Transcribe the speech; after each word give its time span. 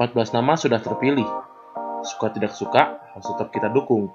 14 0.00 0.32
nama 0.32 0.56
sudah 0.56 0.80
terpilih. 0.80 1.28
Suka 2.08 2.32
tidak 2.32 2.56
suka, 2.56 3.04
harus 3.12 3.26
tetap 3.36 3.52
kita 3.52 3.68
dukung. 3.68 4.08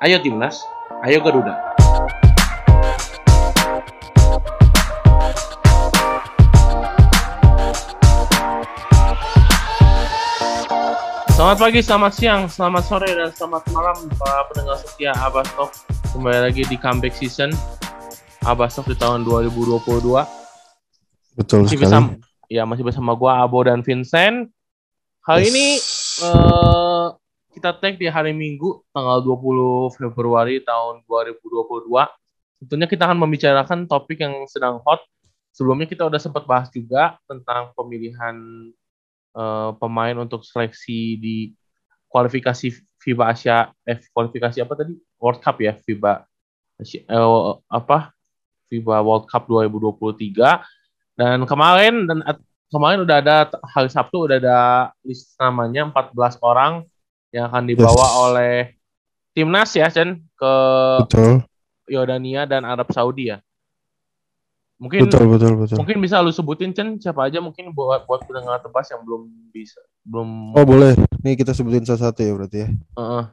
Ayo 0.00 0.16
Timnas, 0.24 0.64
ayo 1.04 1.20
Garuda. 1.20 1.52
Selamat 11.36 11.58
pagi, 11.60 11.84
selamat 11.84 12.12
siang, 12.16 12.42
selamat 12.48 12.82
sore, 12.88 13.12
dan 13.12 13.28
selamat 13.28 13.68
malam 13.76 14.08
para 14.16 14.48
pendengar 14.48 14.80
setia 14.80 15.12
Abastok. 15.12 15.76
Kembali 16.16 16.40
lagi 16.40 16.64
di 16.64 16.80
comeback 16.80 17.12
season 17.12 17.52
Abastok 18.48 18.88
di 18.88 18.96
tahun 18.96 19.28
2022. 19.28 19.76
Betul 21.36 21.68
Masih 21.68 21.76
sekali. 21.76 21.84
bersama, 21.84 22.08
ya 22.48 22.64
masih 22.64 22.80
bersama 22.80 23.12
gua 23.12 23.44
Abo 23.44 23.60
dan 23.60 23.84
Vincent. 23.84 24.56
Kali 25.28 25.44
Yes. 25.44 25.52
ini 25.52 25.66
eh, 26.24 27.06
kita 27.52 27.76
tag 27.76 28.00
di 28.00 28.08
hari 28.08 28.32
Minggu 28.32 28.80
tanggal 28.96 29.20
20 29.20 29.92
Februari 29.92 30.64
tahun 30.64 31.04
2022. 31.04 31.84
Tentunya 32.64 32.88
kita 32.88 33.04
akan 33.04 33.18
membicarakan 33.28 33.84
topik 33.84 34.24
yang 34.24 34.48
sedang 34.48 34.80
hot. 34.88 35.04
Sebelumnya 35.52 35.84
kita 35.84 36.08
udah 36.08 36.16
sempat 36.16 36.48
bahas 36.48 36.72
juga 36.72 37.20
tentang 37.28 37.76
pemilihan 37.76 38.36
eh, 39.36 39.70
pemain 39.76 40.16
untuk 40.16 40.48
seleksi 40.48 41.20
di 41.20 41.36
kualifikasi 42.08 42.72
FIBA 42.96 43.24
Asia 43.28 43.68
eh 43.84 44.00
kualifikasi 44.16 44.64
apa 44.64 44.80
tadi? 44.80 44.96
World 45.20 45.44
Cup 45.44 45.60
ya, 45.60 45.76
FIBA 45.76 46.24
Asia- 46.80 47.04
eh, 47.04 47.52
apa? 47.68 48.16
FIBA 48.72 48.96
World 49.04 49.28
Cup 49.28 49.44
2023 49.44 50.64
dan 51.20 51.44
kemarin 51.44 52.08
dan 52.08 52.24
kemarin 52.68 53.04
udah 53.04 53.16
ada 53.20 53.36
hari 53.72 53.88
Sabtu 53.88 54.28
udah 54.28 54.36
ada 54.40 54.58
list 55.04 55.34
namanya 55.40 55.88
14 55.88 56.36
orang 56.44 56.84
yang 57.32 57.48
akan 57.48 57.64
dibawa 57.68 58.04
Yes. 58.04 58.16
oleh 58.24 58.54
timnas 59.36 59.70
ya 59.76 59.88
Chen 59.92 60.24
ke 60.36 60.54
Betul, 61.04 61.44
Yordania 61.88 62.44
dan 62.48 62.64
Arab 62.64 62.88
Saudi 62.92 63.32
ya. 63.32 63.40
Mungkin 64.78 65.10
betul, 65.10 65.26
betul, 65.26 65.52
betul. 65.58 65.76
mungkin 65.82 65.98
bisa 65.98 66.22
lu 66.22 66.30
sebutin 66.30 66.70
Chen 66.70 67.02
siapa 67.02 67.26
aja 67.26 67.42
mungkin 67.42 67.74
buat 67.74 68.06
buat 68.06 68.22
pendengar 68.24 68.62
tebas 68.62 68.86
yang 68.94 69.02
belum 69.02 69.26
bisa 69.50 69.82
belum 70.06 70.54
Oh 70.54 70.64
boleh. 70.64 70.94
Nih 71.24 71.34
kita 71.34 71.52
sebutin 71.52 71.84
satu-satu 71.84 72.20
ya 72.22 72.32
berarti 72.32 72.58
ya. 72.64 72.68
Heeh. 72.96 73.24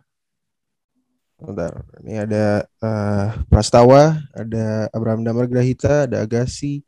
Bentar. 1.35 1.83
Ini 2.01 2.13
ada 2.25 2.45
eh, 2.63 3.27
Prastawa, 3.51 4.17
ada 4.31 4.87
Abraham 4.95 5.21
Damar 5.27 5.45
Grahita, 5.51 6.07
ada 6.07 6.23
Agassi, 6.23 6.79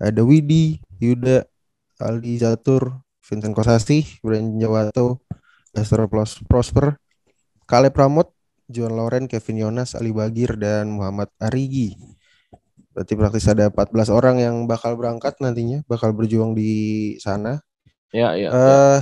ada 0.00 0.24
Widi, 0.24 0.80
Yuda, 0.98 1.44
Aldi 2.04 2.44
Zatur, 2.44 3.00
Vincent 3.24 3.56
Kosasi, 3.56 4.04
Brandon 4.20 4.60
Jawato, 4.60 5.24
Lester 5.72 6.04
Prosper, 6.44 7.00
Kale 7.64 7.88
Pramot, 7.88 8.30
Juan 8.68 8.92
Loren, 8.92 9.24
Kevin 9.24 9.64
Yonas, 9.64 9.96
Ali 9.96 10.12
Bagir, 10.12 10.60
dan 10.60 10.92
Muhammad 10.92 11.32
Arigi. 11.40 11.96
Berarti 12.94 13.12
praktis 13.18 13.48
ada 13.50 13.72
14 13.72 14.12
orang 14.12 14.36
yang 14.38 14.56
bakal 14.70 14.94
berangkat 14.94 15.40
nantinya, 15.40 15.82
bakal 15.90 16.14
berjuang 16.14 16.54
di 16.54 17.16
sana. 17.18 17.58
ya 18.14 18.30
ya, 18.38 18.46
ya. 18.46 18.48
eh 18.54 19.00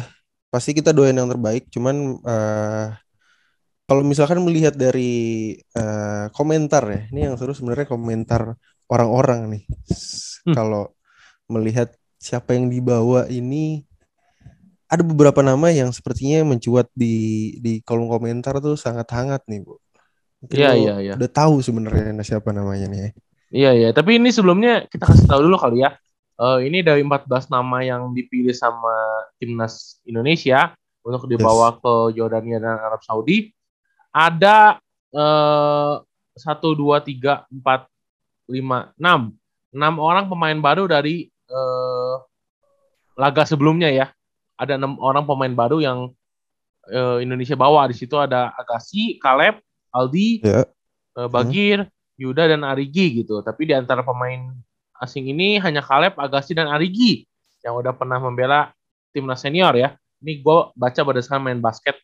pasti 0.48 0.72
kita 0.72 0.96
doain 0.96 1.12
yang 1.12 1.28
terbaik. 1.28 1.68
Cuman 1.68 2.16
eh 2.24 2.88
kalau 3.84 4.02
misalkan 4.08 4.40
melihat 4.40 4.72
dari 4.72 5.52
eh, 5.60 6.26
komentar 6.32 6.80
ya, 6.88 7.00
ini 7.12 7.28
yang 7.28 7.36
seru 7.36 7.52
sebenarnya 7.52 7.84
komentar 7.84 8.56
orang-orang 8.88 9.52
nih. 9.52 9.64
Hmm. 10.48 10.54
Kalau 10.56 10.96
melihat 11.52 11.92
siapa 12.22 12.54
yang 12.54 12.70
dibawa 12.70 13.26
ini, 13.26 13.82
ada 14.86 15.02
beberapa 15.02 15.42
nama 15.42 15.74
yang 15.74 15.90
sepertinya 15.90 16.46
mencuat 16.46 16.86
di 16.94 17.58
di 17.58 17.82
kolom 17.82 18.06
komentar 18.06 18.62
tuh 18.62 18.78
sangat 18.78 19.10
hangat 19.10 19.42
nih, 19.50 19.66
bu. 19.66 19.82
Iya, 20.50 20.74
iya, 20.78 20.94
iya. 21.02 21.14
Udah 21.18 21.30
tahu 21.30 21.58
sebenarnya 21.58 22.14
siapa 22.22 22.54
namanya 22.54 22.86
nih. 22.86 23.00
ya. 23.02 23.10
Iya 23.52 23.70
iya, 23.76 23.88
tapi 23.92 24.16
ini 24.16 24.32
sebelumnya 24.32 24.88
kita 24.88 25.04
kasih 25.04 25.26
tahu 25.28 25.44
dulu 25.44 25.58
kali 25.60 25.84
ya. 25.84 25.92
Eh, 26.40 26.58
ini 26.66 26.80
dari 26.80 27.04
14 27.04 27.52
nama 27.52 27.84
yang 27.84 28.10
dipilih 28.16 28.56
sama 28.56 29.28
timnas 29.36 30.00
Indonesia 30.08 30.72
untuk 31.04 31.28
dibawa 31.28 31.76
ke 31.76 32.16
Jordania 32.16 32.56
dan 32.58 32.80
Arab 32.80 33.04
Saudi. 33.04 33.52
Ada 34.08 34.80
eh, 35.12 35.94
satu 36.32 36.72
dua 36.72 37.04
tiga 37.04 37.44
empat 37.52 37.84
lima 38.48 38.90
enam 38.96 39.36
enam 39.72 39.94
orang 40.00 40.26
pemain 40.32 40.56
baru 40.56 40.88
dari 40.88 41.28
eh, 41.28 42.01
laga 43.16 43.42
sebelumnya 43.44 43.88
ya. 43.92 44.06
Ada 44.56 44.78
enam 44.78 45.00
orang 45.00 45.24
pemain 45.26 45.52
baru 45.52 45.82
yang 45.82 45.98
eh, 46.90 47.18
Indonesia 47.24 47.56
bawa 47.58 47.88
di 47.90 47.96
situ 47.96 48.14
ada 48.18 48.52
Agassi, 48.54 49.18
Kaleb, 49.18 49.58
Aldi, 49.90 50.42
Ya. 50.44 50.66
eh, 51.18 51.28
Bagir, 51.28 51.88
Yuda 52.18 52.46
dan 52.50 52.62
Arigi 52.62 53.24
gitu. 53.24 53.42
Tapi 53.42 53.66
di 53.68 53.74
antara 53.74 54.04
pemain 54.06 54.54
asing 55.02 55.26
ini 55.30 55.58
hanya 55.58 55.82
Kaleb, 55.82 56.14
Agassi 56.18 56.54
dan 56.54 56.70
Arigi 56.70 57.26
yang 57.62 57.78
udah 57.78 57.94
pernah 57.94 58.18
membela 58.18 58.70
timnas 59.10 59.42
senior 59.42 59.74
ya. 59.74 59.94
Ini 60.22 60.38
gue 60.38 60.58
baca 60.78 61.00
berdasarkan 61.02 61.42
main 61.42 61.58
basket 61.58 61.98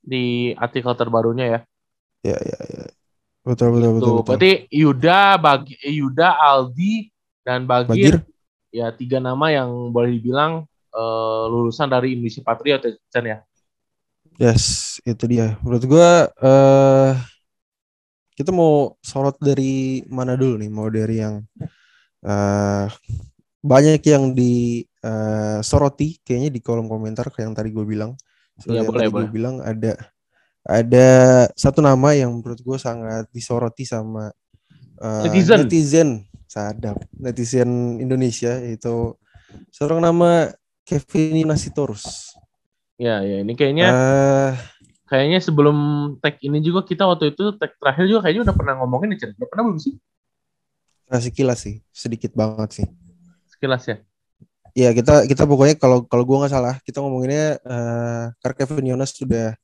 di 0.00 0.52
artikel 0.56 0.92
terbarunya 0.96 1.46
ya. 1.48 1.60
Ya, 2.20 2.36
ya, 2.36 2.58
ya. 2.68 2.84
Betul, 3.40 3.72
betul, 3.80 3.90
betul. 3.96 4.04
Tuh, 4.04 4.12
betul. 4.20 4.24
berarti 4.28 4.52
Yuda, 4.68 5.20
Bagi, 5.40 5.74
Yuda, 5.80 6.28
Aldi 6.36 6.92
dan 7.40 7.64
Bagir, 7.64 8.20
Bagir, 8.20 8.29
ya 8.70 8.90
tiga 8.94 9.18
nama 9.22 9.46
yang 9.52 9.70
boleh 9.94 10.10
dibilang 10.18 10.64
eh, 10.94 11.44
lulusan 11.52 11.90
dari 11.90 12.14
Indonesia 12.18 12.42
Patriot 12.46 12.80
ya, 12.86 12.92
Chan 13.12 13.24
ya. 13.26 13.38
Yes, 14.40 14.96
itu 15.04 15.24
dia. 15.28 15.60
Menurut 15.60 15.84
gua 15.84 16.08
eh 16.40 17.12
kita 18.38 18.50
mau 18.56 18.96
sorot 19.04 19.36
dari 19.42 20.00
mana 20.08 20.32
dulu 20.38 20.56
nih? 20.60 20.70
Mau 20.72 20.88
dari 20.88 21.20
yang 21.20 21.44
eh 22.24 22.86
banyak 23.60 24.00
yang 24.04 24.32
di 24.32 24.84
eh, 25.04 25.58
soroti 25.60 26.16
kayaknya 26.24 26.50
di 26.52 26.60
kolom 26.64 26.88
komentar 26.88 27.28
kayak 27.32 27.52
yang 27.52 27.56
tadi 27.56 27.70
gue 27.72 27.84
bilang. 27.84 28.16
Seperti 28.56 28.72
Iya, 28.76 28.80
yang 28.80 28.88
boleh, 28.88 29.04
tadi 29.04 29.08
gue 29.12 29.28
boleh. 29.28 29.30
bilang 29.32 29.56
ada 29.60 29.92
ada 30.64 31.08
satu 31.56 31.80
nama 31.84 32.12
yang 32.16 32.32
menurut 32.36 32.60
gue 32.60 32.78
sangat 32.80 33.28
disoroti 33.32 33.84
sama 33.88 34.32
eh, 35.00 35.22
Netizen. 35.28 35.58
netizen 35.64 36.08
sadap 36.50 36.98
netizen 37.14 38.02
Indonesia 38.02 38.58
yaitu 38.58 39.14
seorang 39.70 40.02
nama 40.02 40.50
Kevin 40.82 41.46
Nasitorus. 41.46 42.34
Ya, 42.98 43.22
ya 43.22 43.46
ini 43.46 43.54
kayaknya 43.54 43.86
Eh 43.94 44.52
kayaknya 45.10 45.42
sebelum 45.42 45.78
tag 46.22 46.38
ini 46.38 46.62
juga 46.62 46.86
kita 46.86 47.02
waktu 47.02 47.34
itu 47.34 47.58
tag 47.58 47.74
terakhir 47.82 48.06
juga 48.06 48.20
kayaknya 48.26 48.42
udah 48.46 48.56
pernah 48.56 48.74
ngomongin 48.78 49.18
ya, 49.18 49.26
Chan. 49.26 49.30
Udah 49.34 49.48
pernah 49.50 49.64
belum 49.66 49.78
sih? 49.82 49.94
Masih 51.10 51.34
kilas 51.34 51.58
sih, 51.66 51.82
sedikit 51.90 52.30
banget 52.38 52.82
sih. 52.82 52.86
Sekilas 53.50 53.82
ya. 53.90 53.96
Iya 54.70 54.94
kita 54.94 55.26
kita 55.26 55.50
pokoknya 55.50 55.74
kalau 55.74 56.06
kalau 56.06 56.22
gua 56.22 56.46
nggak 56.46 56.54
salah 56.54 56.78
kita 56.86 57.02
ngomonginnya 57.02 57.58
eh 57.58 58.24
karena 58.38 58.54
Kevin 58.54 58.90
Yonas 58.94 59.10
sudah 59.10 59.58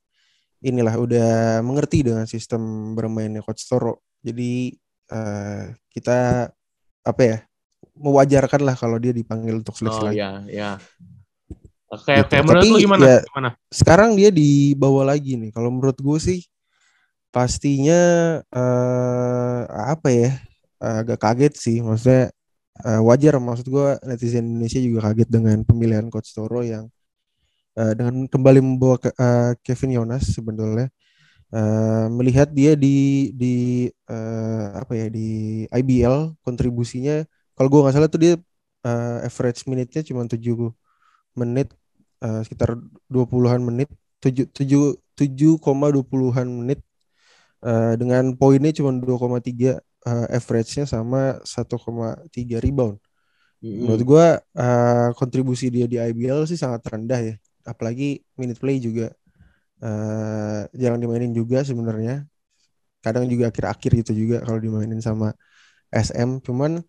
inilah 0.66 0.98
udah 0.98 1.62
mengerti 1.62 2.03
dengan 2.03 2.26
sistem 2.26 2.94
bermainnya 2.98 3.38
Coach 3.47 3.70
Toro. 3.70 4.03
Jadi 4.18 4.74
eh 5.14 5.64
kita 5.94 6.50
apa 7.06 7.22
ya 7.22 7.36
mewajarkan 7.96 8.60
lah 8.66 8.74
kalau 8.76 8.98
dia 8.98 9.14
dipanggil 9.14 9.62
untuk 9.62 9.72
seleksi 9.78 10.00
Oh 10.02 10.06
lagi. 10.10 10.18
iya, 10.18 10.30
iya. 10.50 10.70
Oke, 11.86 12.12
Gitu. 12.12 12.26
oke. 12.26 12.36
Menurut 12.42 12.60
Tapi, 12.60 12.68
lu 12.68 12.78
gimana? 12.82 13.04
ya, 13.06 13.18
Gimana? 13.24 13.50
Sekarang 13.70 14.10
dia 14.18 14.30
dibawa 14.34 15.02
lagi 15.14 15.38
nih. 15.38 15.50
Kalau 15.54 15.70
menurut 15.70 15.96
gue 15.96 16.18
sih 16.18 16.40
pastinya 17.30 18.00
eh 18.42 19.60
apa 19.68 20.08
ya 20.10 20.30
agak 20.82 21.18
kaget 21.22 21.54
sih. 21.56 21.76
Maksudnya 21.80 22.34
eh, 22.84 23.00
wajar 23.06 23.34
maksud 23.40 23.66
gue 23.70 23.86
netizen 24.04 24.44
Indonesia 24.50 24.80
juga 24.82 24.98
kaget 25.10 25.28
dengan 25.30 25.58
pemilihan 25.64 26.06
coach 26.12 26.34
Toro 26.36 26.60
yang 26.66 26.90
eh, 27.78 27.92
dengan 27.96 28.26
kembali 28.28 28.60
membawa 28.60 28.97
ke- 29.00 29.14
eh, 29.16 29.52
Kevin 29.64 29.97
Yonas 30.02 30.24
sebenarnya 30.36 30.91
Eh, 31.54 32.07
melihat 32.19 32.48
dia 32.51 32.75
di 32.75 32.87
di 33.41 33.47
eh, 34.10 34.65
apa 34.83 34.93
ya 34.98 35.07
di 35.16 35.21
IBL 35.71 36.34
kontribusinya 36.43 37.22
kalau 37.54 37.69
gue 37.71 37.81
nggak 37.83 37.95
salah 37.95 38.10
tuh 38.10 38.21
dia 38.25 38.34
eh, 38.87 39.27
average 39.28 39.60
minute-nya 39.71 40.03
cuma 40.10 40.27
7 40.27 40.75
menit 41.41 41.69
eh, 42.25 42.41
sekitar 42.47 42.75
20-an 43.07 43.63
menit 43.63 43.89
7 44.22 44.51
7 44.51 44.98
7,20-an 45.19 46.48
menit 46.51 46.78
eh, 47.66 47.95
dengan 48.01 48.25
poinnya 48.41 48.71
cuma 48.78 48.91
2,3 48.95 49.78
eh, 50.07 50.27
average-nya 50.39 50.84
sama 50.95 51.39
1,3 51.47 52.59
rebound. 52.65 52.98
Menurut 53.81 54.03
gua 54.09 54.27
eh, 54.59 55.09
kontribusi 55.19 55.69
dia 55.75 55.87
di 55.93 55.97
IBL 56.01 56.47
sih 56.51 56.59
sangat 56.60 56.83
rendah 56.93 57.21
ya. 57.22 57.34
Apalagi 57.66 58.22
minute 58.41 58.59
play 58.63 58.78
juga 58.83 59.13
eh 59.82 60.60
jarang 60.72 61.00
dimainin 61.02 61.32
juga 61.36 61.62
sebenarnya. 61.66 62.24
Kadang 63.04 63.28
juga 63.30 63.52
akhir-akhir 63.52 63.90
gitu 64.02 64.12
juga 64.26 64.36
kalau 64.42 64.58
dimainin 64.58 65.00
sama 65.04 65.32
SM. 65.92 66.42
Cuman 66.42 66.80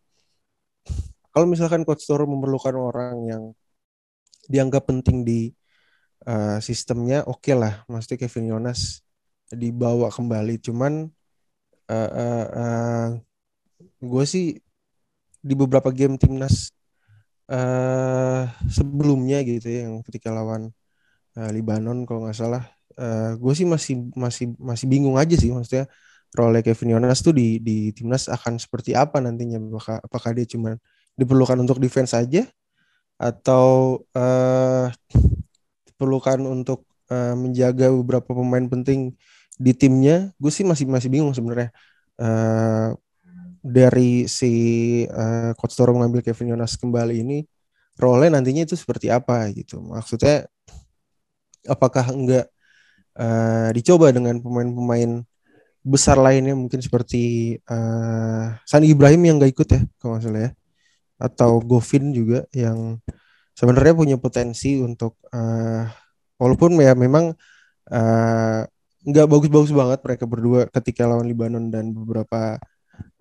kalau 1.32 1.46
misalkan 1.46 1.86
coach 1.86 2.08
Toro 2.08 2.26
memerlukan 2.26 2.74
orang 2.74 3.16
yang 3.30 3.44
dianggap 4.50 4.88
penting 4.90 5.28
di 5.28 5.52
uh, 6.26 6.58
sistemnya 6.64 7.22
oke 7.28 7.44
okay 7.44 7.54
lah. 7.54 7.86
Maksudnya 7.92 8.26
Kevin 8.26 8.50
Jonas 8.56 9.04
dibawa 9.52 10.10
kembali. 10.10 10.58
Cuman 10.64 11.08
uh, 11.92 12.10
uh, 12.12 12.46
uh, 12.52 13.08
gue 14.02 14.26
sih 14.26 14.58
di 15.44 15.54
beberapa 15.54 15.94
game 15.94 16.18
timnas 16.18 16.74
uh, 17.52 18.50
sebelumnya 18.68 19.44
gitu 19.46 19.68
ya, 19.70 19.88
yang 19.88 20.04
ketika 20.04 20.34
lawan 20.34 20.74
uh, 21.40 21.50
Libanon 21.54 22.04
kalau 22.04 22.28
nggak 22.28 22.38
salah, 22.38 22.64
uh, 22.98 23.32
gue 23.38 23.54
sih 23.54 23.68
masih 23.70 23.96
masih 24.18 24.46
masih 24.58 24.86
bingung 24.90 25.16
aja 25.16 25.34
sih. 25.38 25.54
Maksudnya 25.54 25.86
role 26.36 26.60
Kevin 26.66 26.98
Jonas 26.98 27.22
tuh 27.24 27.34
di 27.34 27.62
di 27.62 27.94
timnas 27.96 28.28
akan 28.28 28.60
seperti 28.60 28.94
apa 28.98 29.22
nantinya? 29.24 29.62
Apakah 29.62 29.98
apakah 30.04 30.32
dia 30.36 30.46
cuma 30.50 30.76
diperlukan 31.18 31.58
untuk 31.58 31.78
defense 31.82 32.14
saja 32.14 32.46
atau 33.18 34.02
uh, 34.14 34.92
diperlukan 35.90 36.44
untuk 36.46 36.86
uh, 37.10 37.34
menjaga 37.34 37.90
beberapa 37.94 38.34
pemain 38.34 38.66
penting 38.68 39.14
di 39.58 39.72
timnya? 39.74 40.34
Gue 40.38 40.52
sih 40.54 40.66
masih 40.68 40.86
masih 40.90 41.10
bingung 41.10 41.34
sebenarnya. 41.34 41.72
Uh, 42.18 42.98
dari 43.68 44.26
si 44.32 44.54
uh, 45.12 45.52
coach 45.60 45.76
Toro 45.76 45.92
mengambil 45.92 46.24
Kevin 46.24 46.56
Jonas 46.56 46.80
kembali 46.80 47.20
ini 47.20 47.44
role 48.00 48.30
nantinya 48.30 48.64
itu 48.64 48.78
seperti 48.78 49.10
apa 49.10 49.50
gitu? 49.52 49.82
Maksudnya 49.82 50.48
apakah 51.68 52.14
enggak 52.14 52.48
uh, 53.18 53.70
dicoba 53.74 54.14
dengan 54.14 54.38
pemain-pemain 54.40 55.26
besar 55.88 56.20
lainnya 56.20 56.54
mungkin 56.54 56.84
seperti 56.84 57.56
uh, 57.68 58.54
Sani 58.68 58.92
Ibrahim 58.92 59.22
yang 59.24 59.36
nggak 59.42 59.52
ikut 59.56 59.68
ya 59.72 59.82
kalau 59.98 60.18
nggak 60.18 60.24
salah 60.24 60.42
ya. 60.48 60.52
Atau 61.18 61.52
Govin 61.66 62.14
juga 62.14 62.46
yang 62.54 63.02
sebenarnya 63.58 63.98
punya 63.98 64.18
potensi 64.22 64.78
untuk 64.78 65.18
uh, 65.34 65.90
walaupun 66.38 66.78
ya 66.78 66.94
memang 66.94 67.34
nggak 69.08 69.26
uh, 69.26 69.32
bagus-bagus 69.32 69.72
banget 69.74 70.00
mereka 70.04 70.26
berdua 70.30 70.62
ketika 70.70 71.08
lawan 71.10 71.26
Libanon 71.26 71.74
dan 71.74 71.96
beberapa 71.96 72.62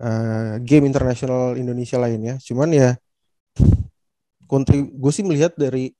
uh, 0.03 0.53
game 0.61 0.85
internasional 0.85 1.57
Indonesia 1.57 1.97
lainnya. 1.97 2.37
Cuman 2.43 2.69
ya 2.75 2.89
kontri 4.45 4.87
gue 4.87 5.11
sih 5.11 5.25
melihat 5.25 5.55
dari 5.57 5.95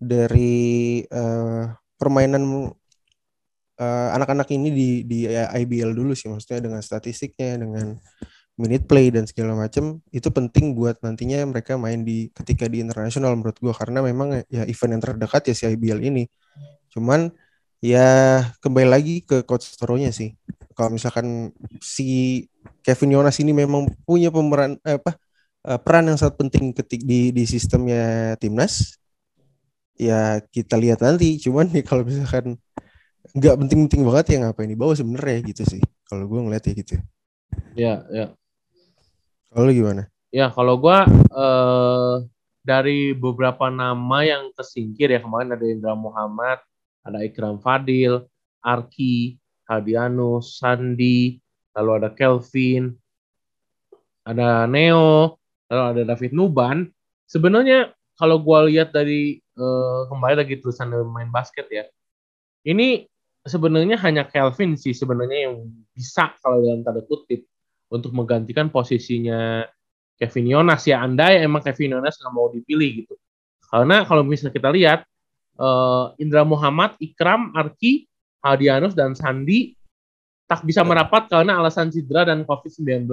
dari 0.00 1.02
uh, 1.12 1.68
permainan 2.00 2.72
anak-anak 3.80 4.48
uh, 4.52 4.56
ini 4.60 4.68
di 4.68 4.88
di 5.08 5.18
IBL 5.32 5.96
dulu 5.96 6.12
sih 6.12 6.28
maksudnya 6.28 6.60
dengan 6.68 6.84
statistiknya 6.84 7.64
dengan 7.64 7.96
minute 8.60 8.84
play 8.84 9.08
dan 9.08 9.24
segala 9.24 9.56
macam 9.56 10.04
itu 10.12 10.28
penting 10.28 10.76
buat 10.76 11.00
nantinya 11.00 11.40
mereka 11.48 11.80
main 11.80 12.04
di 12.04 12.28
ketika 12.36 12.68
di 12.68 12.84
internasional 12.84 13.32
menurut 13.32 13.56
gue 13.56 13.72
karena 13.72 14.04
memang 14.04 14.44
ya 14.52 14.68
event 14.68 15.00
yang 15.00 15.02
terdekat 15.02 15.42
ya 15.48 15.54
si 15.56 15.64
IBL 15.64 16.04
ini. 16.04 16.28
Cuman 16.92 17.32
ya 17.80 18.44
kembali 18.60 18.88
lagi 18.92 19.24
ke 19.24 19.40
coach 19.48 19.64
Toro-nya 19.80 20.12
sih. 20.12 20.36
Kalau 20.76 20.92
misalkan 20.92 21.56
si 21.80 22.44
Kevin 22.84 23.16
Jonas 23.16 23.40
ini 23.40 23.56
memang 23.56 23.88
punya 24.04 24.28
pemeran 24.28 24.76
eh, 24.84 25.00
apa 25.00 25.16
eh, 25.64 25.80
peran 25.80 26.12
yang 26.12 26.20
sangat 26.20 26.36
penting 26.36 26.76
ketik 26.76 27.00
di 27.08 27.32
di 27.32 27.44
sistemnya 27.48 28.36
timnas 28.36 29.00
ya 29.96 30.44
kita 30.52 30.76
lihat 30.76 31.00
nanti. 31.00 31.40
Cuman 31.40 31.72
nih 31.72 31.84
kalau 31.88 32.04
misalkan 32.04 32.60
nggak 33.36 33.56
penting-penting 33.60 34.02
banget 34.06 34.26
ya 34.32 34.36
ngapain 34.42 34.70
dibawa 34.70 34.92
sebenarnya 34.96 35.38
gitu 35.54 35.62
sih 35.64 35.82
kalau 36.08 36.26
gue 36.26 36.40
ngeliat 36.40 36.64
ya 36.66 36.72
gitu 36.74 36.94
ya 37.78 37.94
ya 38.10 38.26
kalau 39.50 39.70
gimana? 39.74 40.06
Ya, 40.30 40.46
kalau 40.46 40.78
gue 40.78 40.98
eh, 41.26 42.14
dari 42.62 43.10
beberapa 43.18 43.66
nama 43.66 44.22
yang 44.22 44.54
tersingkir 44.54 45.10
ya 45.10 45.18
kemarin 45.18 45.50
ada 45.58 45.66
Indra 45.66 45.94
Muhammad, 45.98 46.62
ada 47.02 47.18
Ikram 47.26 47.58
Fadil, 47.58 48.30
Arki, 48.62 49.42
Hadianus, 49.66 50.62
Sandi, 50.62 51.42
lalu 51.74 51.90
ada 51.98 52.14
Kelvin, 52.14 52.94
ada 54.22 54.70
Neo, 54.70 55.34
lalu 55.66 55.82
ada 55.98 56.02
David 56.14 56.30
Nuban. 56.30 56.86
Sebenarnya 57.26 57.90
kalau 58.14 58.38
gue 58.38 58.70
lihat 58.70 58.94
dari 58.94 59.42
eh, 59.42 60.00
kembali 60.06 60.46
lagi 60.46 60.62
tulisan 60.62 60.94
main 61.10 61.34
basket 61.34 61.66
ya, 61.74 61.90
ini 62.66 63.08
sebenarnya 63.44 63.96
hanya 64.04 64.28
Kelvin 64.28 64.76
sih 64.76 64.92
sebenarnya 64.92 65.48
yang 65.50 65.64
bisa 65.96 66.34
kalau 66.44 66.60
dalam 66.60 66.84
tanda 66.84 67.00
kutip 67.04 67.48
untuk 67.88 68.12
menggantikan 68.12 68.68
posisinya 68.68 69.64
Kevin 70.20 70.52
Yonas 70.52 70.84
ya 70.84 71.00
anda 71.00 71.32
ya 71.32 71.44
emang 71.44 71.64
Kevin 71.64 71.96
Yonas 71.96 72.20
nggak 72.20 72.34
mau 72.36 72.52
dipilih 72.52 73.04
gitu 73.04 73.14
karena 73.70 74.02
kalau 74.04 74.26
misalnya 74.26 74.52
kita 74.52 74.70
lihat 74.74 75.00
uh, 75.60 76.16
Indra 76.16 76.42
Muhammad, 76.42 76.98
Ikram, 76.98 77.54
Arki, 77.54 78.10
Hadianus 78.42 78.96
dan 78.96 79.12
Sandi 79.12 79.76
tak 80.50 80.66
bisa 80.66 80.82
merapat 80.82 81.30
karena 81.30 81.62
alasan 81.62 81.94
cedera 81.94 82.26
dan 82.26 82.42
COVID-19. 82.42 83.06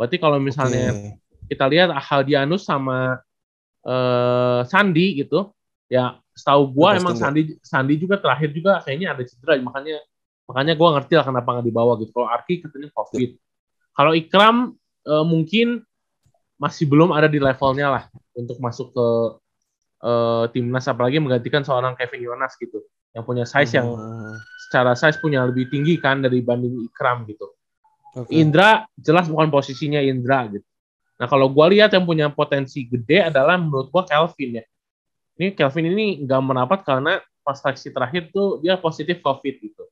Berarti 0.00 0.16
kalau 0.16 0.40
misalnya 0.40 0.94
okay. 0.96 1.20
kita 1.52 1.68
lihat 1.68 1.92
Hadianus 1.92 2.64
sama 2.64 3.20
uh, 3.84 4.64
Sandi 4.64 5.20
gitu, 5.20 5.52
ya 5.88 6.20
setahu 6.36 6.70
gua 6.70 6.94
emang 7.00 7.16
Sandi 7.16 7.56
Sandi 7.64 7.96
juga 7.96 8.20
terakhir 8.20 8.52
juga 8.52 8.84
kayaknya 8.84 9.16
ada 9.16 9.22
cedera 9.24 9.58
makanya 9.58 9.98
makanya 10.44 10.72
gua 10.76 10.88
ngerti 11.00 11.14
lah 11.18 11.24
kenapa 11.26 11.48
nggak 11.58 11.66
dibawa 11.66 11.92
gitu. 12.00 12.10
Kalau 12.12 12.28
Arki 12.28 12.54
katanya 12.62 12.88
COVID. 12.94 13.30
Kalau 13.96 14.12
Ikram 14.14 14.56
uh, 15.08 15.24
mungkin 15.26 15.82
masih 16.58 16.86
belum 16.86 17.10
ada 17.14 17.26
di 17.26 17.38
levelnya 17.42 17.88
lah 17.90 18.04
untuk 18.34 18.58
masuk 18.62 18.94
ke 18.94 19.06
uh, 20.02 20.44
timnas 20.50 20.86
apalagi 20.86 21.18
menggantikan 21.22 21.62
seorang 21.62 21.94
Kevin 21.94 22.22
Yonas 22.30 22.54
gitu 22.58 22.82
yang 23.14 23.24
punya 23.24 23.46
size 23.48 23.72
hmm. 23.72 23.78
yang 23.78 23.88
secara 24.68 24.92
size 24.94 25.18
punya 25.18 25.42
lebih 25.48 25.66
tinggi 25.72 25.96
kan 25.98 26.20
dari 26.20 26.44
banding 26.44 26.86
Ikram 26.86 27.24
gitu. 27.26 27.50
Okay. 28.14 28.42
Indra 28.42 28.84
jelas 28.98 29.30
bukan 29.30 29.48
posisinya 29.48 30.02
Indra 30.02 30.50
gitu. 30.50 30.66
Nah 31.18 31.26
kalau 31.26 31.50
gue 31.50 31.66
lihat 31.78 31.94
yang 31.94 32.06
punya 32.06 32.30
potensi 32.30 32.86
gede 32.86 33.26
adalah 33.32 33.58
menurut 33.58 33.90
gue 33.90 34.02
Kelvin 34.06 34.62
ya. 34.62 34.64
Ini 35.38 35.54
Kelvin 35.54 35.86
ini 35.94 36.06
nggak 36.26 36.42
merapat 36.42 36.82
karena 36.82 37.22
pas 37.46 37.56
seleksi 37.56 37.94
terakhir 37.94 38.34
tuh 38.34 38.58
dia 38.60 38.74
positif 38.76 39.22
COVID 39.22 39.54
gitu. 39.62 39.84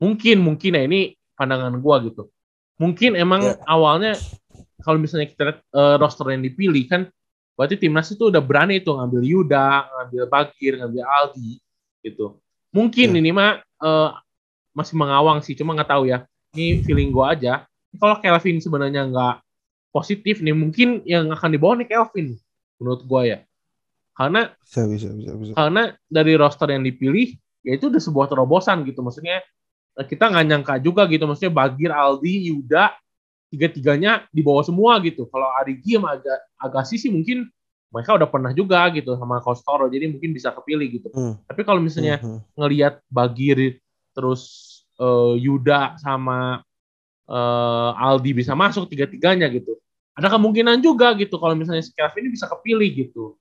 Mungkin 0.00 0.40
mungkin 0.40 0.76
ya 0.76 0.82
ini 0.84 1.14
pandangan 1.36 1.76
gue 1.76 1.96
gitu 2.12 2.32
mungkin 2.76 3.16
emang 3.16 3.42
yeah. 3.42 3.56
awalnya 3.68 4.12
kalau 4.84 5.00
misalnya 5.00 5.28
kita 5.28 5.42
lihat 5.52 5.60
uh, 5.72 5.96
roster 5.96 6.28
yang 6.30 6.44
dipilih 6.44 6.84
kan 6.86 7.08
berarti 7.56 7.80
timnas 7.80 8.12
itu 8.12 8.28
udah 8.28 8.44
berani 8.44 8.84
itu 8.84 8.92
ngambil 8.92 9.22
Yuda, 9.24 9.88
ngambil 9.88 10.22
Bagir, 10.28 10.76
ngambil 10.76 11.02
Aldi 11.08 11.56
gitu. 12.04 12.36
Mungkin 12.68 13.16
yeah. 13.16 13.20
ini 13.24 13.30
mah 13.32 13.64
uh, 13.80 14.12
masih 14.76 14.94
mengawang 15.00 15.40
sih, 15.40 15.56
cuma 15.56 15.72
nggak 15.72 15.88
tahu 15.88 16.12
ya. 16.12 16.28
Ini 16.52 16.84
feeling 16.84 17.16
gue 17.16 17.24
aja. 17.24 17.64
Kalau 17.96 18.20
Kelvin 18.20 18.60
sebenarnya 18.60 19.08
nggak 19.08 19.34
positif 19.88 20.44
nih, 20.44 20.52
mungkin 20.52 21.00
yang 21.08 21.32
akan 21.32 21.48
dibawa 21.48 21.80
nih 21.80 21.88
Kelvin 21.88 22.36
menurut 22.76 23.08
gue 23.08 23.22
ya. 23.24 23.38
Karena 24.16 24.48
bisa, 24.64 24.88
bisa, 24.88 25.12
bisa, 25.12 25.32
bisa. 25.36 25.52
karena 25.52 25.92
dari 26.08 26.32
roster 26.40 26.72
yang 26.72 26.80
dipilih 26.80 27.36
ya 27.60 27.76
itu 27.76 27.92
udah 27.92 28.00
sebuah 28.00 28.26
terobosan 28.32 28.80
gitu. 28.88 29.04
Maksudnya 29.04 29.44
kita 30.04 30.28
nggak 30.28 30.44
nyangka 30.44 30.74
juga 30.84 31.08
gitu 31.08 31.24
maksudnya 31.24 31.56
Bagir 31.56 31.88
Aldi 31.88 32.52
Yuda 32.52 32.92
tiga-tiganya 33.48 34.28
di 34.28 34.44
bawah 34.44 34.60
semua 34.60 35.00
gitu 35.00 35.24
kalau 35.32 35.48
Arigi 35.56 35.96
sama 35.96 36.20
agak 36.20 36.38
Agassi 36.60 37.00
sih 37.00 37.08
mungkin 37.08 37.48
mereka 37.88 38.18
udah 38.18 38.28
pernah 38.28 38.52
juga 38.52 38.84
gitu 38.92 39.16
sama 39.16 39.40
Kostoro 39.40 39.88
jadi 39.88 40.12
mungkin 40.12 40.36
bisa 40.36 40.52
kepilih 40.52 41.00
gitu 41.00 41.08
hmm. 41.08 41.48
tapi 41.48 41.64
kalau 41.64 41.80
misalnya 41.80 42.20
hmm. 42.20 42.28
hmm. 42.28 42.40
ngelihat 42.60 43.00
Bagir 43.08 43.80
terus 44.12 44.42
uh, 45.00 45.32
Yuda 45.38 45.96
sama 45.96 46.60
uh, 47.30 47.90
Aldi 47.96 48.44
bisa 48.44 48.52
masuk 48.52 48.92
tiga-tiganya 48.92 49.48
gitu 49.48 49.80
ada 50.12 50.28
kemungkinan 50.28 50.84
juga 50.84 51.16
gitu 51.16 51.40
kalau 51.40 51.56
misalnya 51.56 51.86
Kevin 51.96 52.28
ini 52.28 52.30
bisa 52.36 52.44
kepilih 52.50 53.08
gitu 53.08 53.40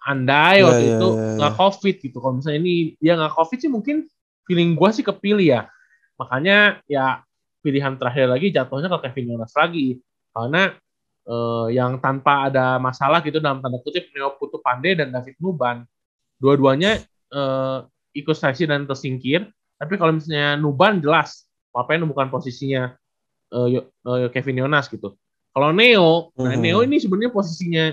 andai 0.00 0.60
yeah, 0.60 0.66
waktu 0.66 0.84
yeah, 0.84 0.96
itu 0.96 1.08
yeah, 1.08 1.20
yeah. 1.20 1.36
nggak 1.36 1.54
covid 1.60 1.96
gitu 2.00 2.16
kalau 2.20 2.34
misalnya 2.40 2.60
ini 2.64 2.74
dia 2.96 3.12
nggak 3.20 3.34
covid 3.36 3.58
sih 3.60 3.70
mungkin 3.70 3.96
feeling 4.50 4.74
gue 4.74 4.90
sih 4.90 5.06
kepilih 5.06 5.46
ya. 5.46 5.62
Makanya 6.18 6.82
ya 6.90 7.22
pilihan 7.62 7.94
terakhir 7.94 8.26
lagi 8.26 8.50
jatuhnya 8.50 8.90
ke 8.90 8.98
Kevin 9.06 9.38
Jonas 9.38 9.54
lagi. 9.54 10.02
Karena 10.34 10.74
eh, 11.30 11.66
yang 11.78 12.02
tanpa 12.02 12.50
ada 12.50 12.82
masalah 12.82 13.22
gitu 13.22 13.38
dalam 13.38 13.62
tanda 13.62 13.78
kutip 13.78 14.10
Neo 14.10 14.34
Putu 14.34 14.58
Pandey 14.58 14.98
dan 14.98 15.14
David 15.14 15.38
Nuban. 15.38 15.86
Dua-duanya 16.42 16.98
eh, 17.30 17.78
ikut 18.18 18.34
seleksi 18.34 18.66
dan 18.66 18.90
tersingkir. 18.90 19.46
Tapi 19.78 19.94
kalau 19.94 20.18
misalnya 20.18 20.58
Nuban 20.58 20.98
jelas 20.98 21.46
apa 21.70 21.94
yang 21.94 22.10
bukan 22.10 22.26
posisinya 22.26 22.90
eh, 23.54 23.78
eh, 23.86 24.28
Kevin 24.34 24.66
Jonas 24.66 24.90
gitu. 24.90 25.14
Kalau 25.50 25.70
Neo, 25.74 26.30
nah 26.38 26.54
hmm. 26.54 26.62
Neo 26.62 26.78
ini 26.86 27.02
sebenarnya 27.02 27.34
posisinya 27.34 27.90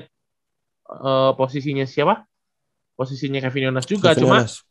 eh, 0.88 1.32
posisinya 1.36 1.84
siapa? 1.84 2.24
Posisinya 2.98 3.44
Kevin 3.44 3.70
Jonas 3.72 3.86
juga, 3.86 4.16
Kevin 4.16 4.24
cuma 4.26 4.38
Jonas. 4.42 4.66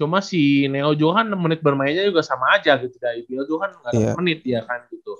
Cuma 0.00 0.18
si 0.24 0.64
Neo 0.64 0.96
Johan 0.96 1.28
menit 1.36 1.60
bermainnya 1.60 2.08
juga 2.08 2.24
sama 2.24 2.56
aja 2.56 2.80
gitu 2.80 2.96
dari 2.96 3.28
Neo 3.28 3.44
Johan 3.44 3.68
nggak 3.76 3.92
ada 3.92 4.00
yeah. 4.00 4.16
menit 4.16 4.40
ya 4.48 4.64
kan 4.64 4.88
gitu. 4.88 5.12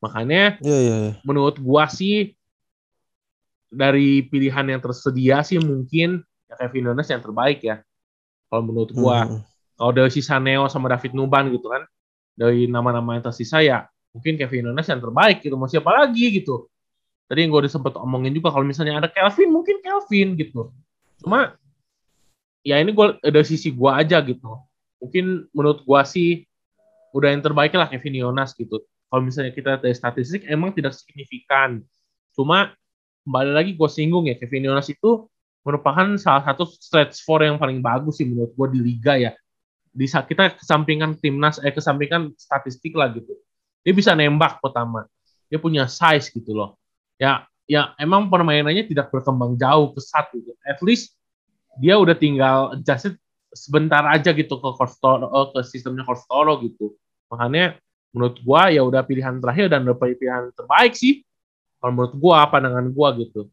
Makanya 0.00 0.56
yeah, 0.64 0.80
yeah, 0.80 0.98
yeah. 1.12 1.14
menurut 1.20 1.60
gua 1.60 1.84
sih 1.92 2.32
dari 3.68 4.24
pilihan 4.24 4.66
yang 4.66 4.80
tersedia 4.80 5.44
sih 5.44 5.60
mungkin 5.60 6.24
ya 6.48 6.54
Kevin 6.64 6.90
Yonas 6.90 7.12
yang 7.12 7.20
terbaik 7.20 7.60
ya. 7.60 7.84
Kalau 8.50 8.66
menurut 8.66 8.90
gua, 8.90 9.28
Hmm. 9.28 9.44
kalau 9.78 9.92
dari 9.94 10.10
sisa 10.10 10.40
Neo 10.42 10.66
sama 10.66 10.90
David 10.90 11.14
Nuban 11.14 11.52
gitu 11.54 11.70
kan, 11.70 11.86
dari 12.34 12.66
nama-nama 12.66 13.14
yang 13.14 13.24
tersisa 13.28 13.60
ya 13.62 13.86
mungkin 14.16 14.40
Kevin 14.40 14.72
Yonas 14.72 14.88
yang 14.88 14.98
terbaik 14.98 15.44
gitu. 15.44 15.54
Mau 15.60 15.68
siapa 15.68 15.92
lagi 15.92 16.40
gitu. 16.40 16.66
Tadi 17.30 17.46
yang 17.46 17.54
gue 17.54 17.62
udah 17.62 17.70
sempet 17.70 17.94
omongin 17.94 18.34
juga 18.34 18.50
kalau 18.50 18.66
misalnya 18.66 18.98
ada 18.98 19.06
Kelvin 19.06 19.54
mungkin 19.54 19.78
Kelvin 19.78 20.34
gitu. 20.34 20.74
Cuma 21.22 21.54
ya 22.66 22.82
ini 22.82 22.90
gue 22.90 23.06
dari 23.22 23.46
sisi 23.46 23.70
gua 23.70 24.02
aja 24.02 24.18
gitu. 24.18 24.58
Mungkin 24.98 25.46
menurut 25.54 25.86
gua 25.86 26.02
sih 26.02 26.42
udah 27.14 27.30
yang 27.30 27.38
terbaik 27.38 27.70
lah 27.78 27.86
Kevin 27.86 28.18
Yonas 28.18 28.50
gitu. 28.58 28.82
Kalau 28.82 29.22
misalnya 29.22 29.54
kita 29.54 29.78
dari 29.78 29.94
statistik 29.94 30.42
emang 30.50 30.74
tidak 30.74 30.90
signifikan. 30.90 31.86
Cuma 32.34 32.74
kembali 33.26 33.52
lagi 33.54 33.70
gue 33.78 33.88
singgung 33.90 34.26
ya 34.26 34.34
Kevin 34.34 34.70
Yonas 34.70 34.90
itu 34.90 35.30
merupakan 35.62 36.16
salah 36.16 36.42
satu 36.46 36.66
stretch 36.66 37.22
four 37.22 37.46
yang 37.46 37.60
paling 37.60 37.78
bagus 37.84 38.18
sih 38.18 38.26
menurut 38.26 38.54
gue 38.58 38.66
di 38.74 38.80
liga 38.82 39.14
ya. 39.14 39.30
Di 39.90 40.06
saat 40.06 40.26
kita 40.30 40.54
kesampingkan 40.54 41.18
timnas, 41.18 41.62
eh 41.62 41.74
kesampingkan 41.74 42.34
statistik 42.38 42.94
lah 42.94 43.10
gitu. 43.10 43.34
Dia 43.82 43.94
bisa 43.94 44.14
nembak 44.14 44.62
pertama. 44.62 45.06
Dia 45.50 45.58
punya 45.58 45.90
size 45.90 46.30
gitu 46.30 46.54
loh. 46.54 46.79
Ya, 47.20 47.44
ya 47.68 47.92
emang 48.00 48.32
permainannya 48.32 48.88
tidak 48.88 49.12
berkembang 49.12 49.60
jauh 49.60 49.92
ke 49.92 50.00
satu. 50.00 50.40
Gitu. 50.40 50.56
At 50.64 50.80
least 50.80 51.12
dia 51.76 52.00
udah 52.00 52.16
tinggal 52.16 52.72
adjust 52.80 53.20
sebentar 53.52 54.00
aja 54.08 54.32
gitu 54.32 54.56
ke 54.56 54.68
Costoro, 54.72 55.28
ke 55.52 55.60
sistemnya 55.68 56.08
Costoro 56.08 56.56
gitu. 56.64 56.96
Makanya 57.28 57.76
menurut 58.16 58.40
gua 58.40 58.72
ya 58.72 58.80
udah 58.82 59.04
pilihan 59.04 59.36
terakhir 59.36 59.68
dan 59.68 59.84
udah 59.84 60.00
pilihan 60.00 60.48
terbaik 60.56 60.96
sih. 60.96 61.20
Kalau 61.76 61.92
menurut 61.92 62.14
gua 62.16 62.48
pandangan 62.48 62.88
gua 62.88 63.12
gitu. 63.20 63.52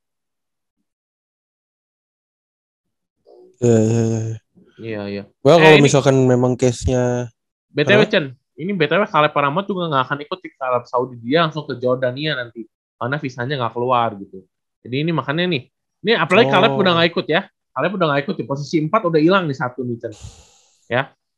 Iya, 3.57 3.77
iya, 3.83 4.01
iya. 4.07 4.38
Iya, 4.77 5.01
iya. 5.09 5.24
Well, 5.41 5.57
Eh, 5.57 5.63
kalau 5.65 5.77
ini- 5.81 5.86
misalkan 5.89 6.15
memang 6.29 6.53
case-nya 6.53 7.33
BTW? 7.74 8.05
Chen, 8.05 8.38
ini 8.55 8.71
BTW 8.77 9.09
Caleb 9.09 9.33
Paramat 9.33 9.65
juga 9.65 9.89
nggak 9.89 10.03
akan 10.05 10.17
ikut 10.24 10.39
ke 10.39 10.62
Arab 10.62 10.86
Saudi 10.86 11.17
dia 11.19 11.43
langsung 11.45 11.65
ke 11.65 11.74
Jordania 11.81 12.38
nanti 12.38 12.69
karena 12.98 13.18
visanya 13.18 13.54
nggak 13.56 13.74
keluar 13.74 14.10
gitu. 14.18 14.44
Jadi 14.82 14.96
ini 15.01 15.12
makanya 15.13 15.46
nih, 15.46 15.63
ini 16.01 16.12
apalagi 16.13 16.50
Oh. 16.50 16.54
Caleb 16.54 16.72
udah 16.74 16.92
nggak 16.98 17.10
ikut 17.12 17.25
ya. 17.30 17.42
Caleb 17.72 17.92
udah 17.94 18.06
nggak 18.10 18.22
ikut 18.25 18.36
di 18.36 18.44
posisi 18.44 18.75
4 18.82 19.01
udah 19.06 19.22
hilang 19.22 19.46
nih 19.46 19.58
satu 19.58 19.82
nih 19.82 19.98
Chen. 19.98 20.13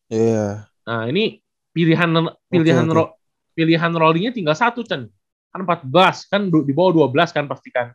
Iya. 0.10 0.66
Nah 0.90 1.02
ini 1.06 1.38
pilihan 1.70 2.10
pilihan 2.48 2.86
oke. 2.88 2.96
ro- 2.96 3.14
pilihan 3.54 3.92
rollingnya 3.94 4.32
tinggal 4.32 4.56
satu 4.56 4.82
Chen. 4.82 5.06
Kan 5.50 5.60
14 5.66 6.26
kan 6.26 6.42
di 6.48 6.74
bawah 6.74 7.06
12 7.06 7.30
kan 7.30 7.46
pastikan. 7.46 7.94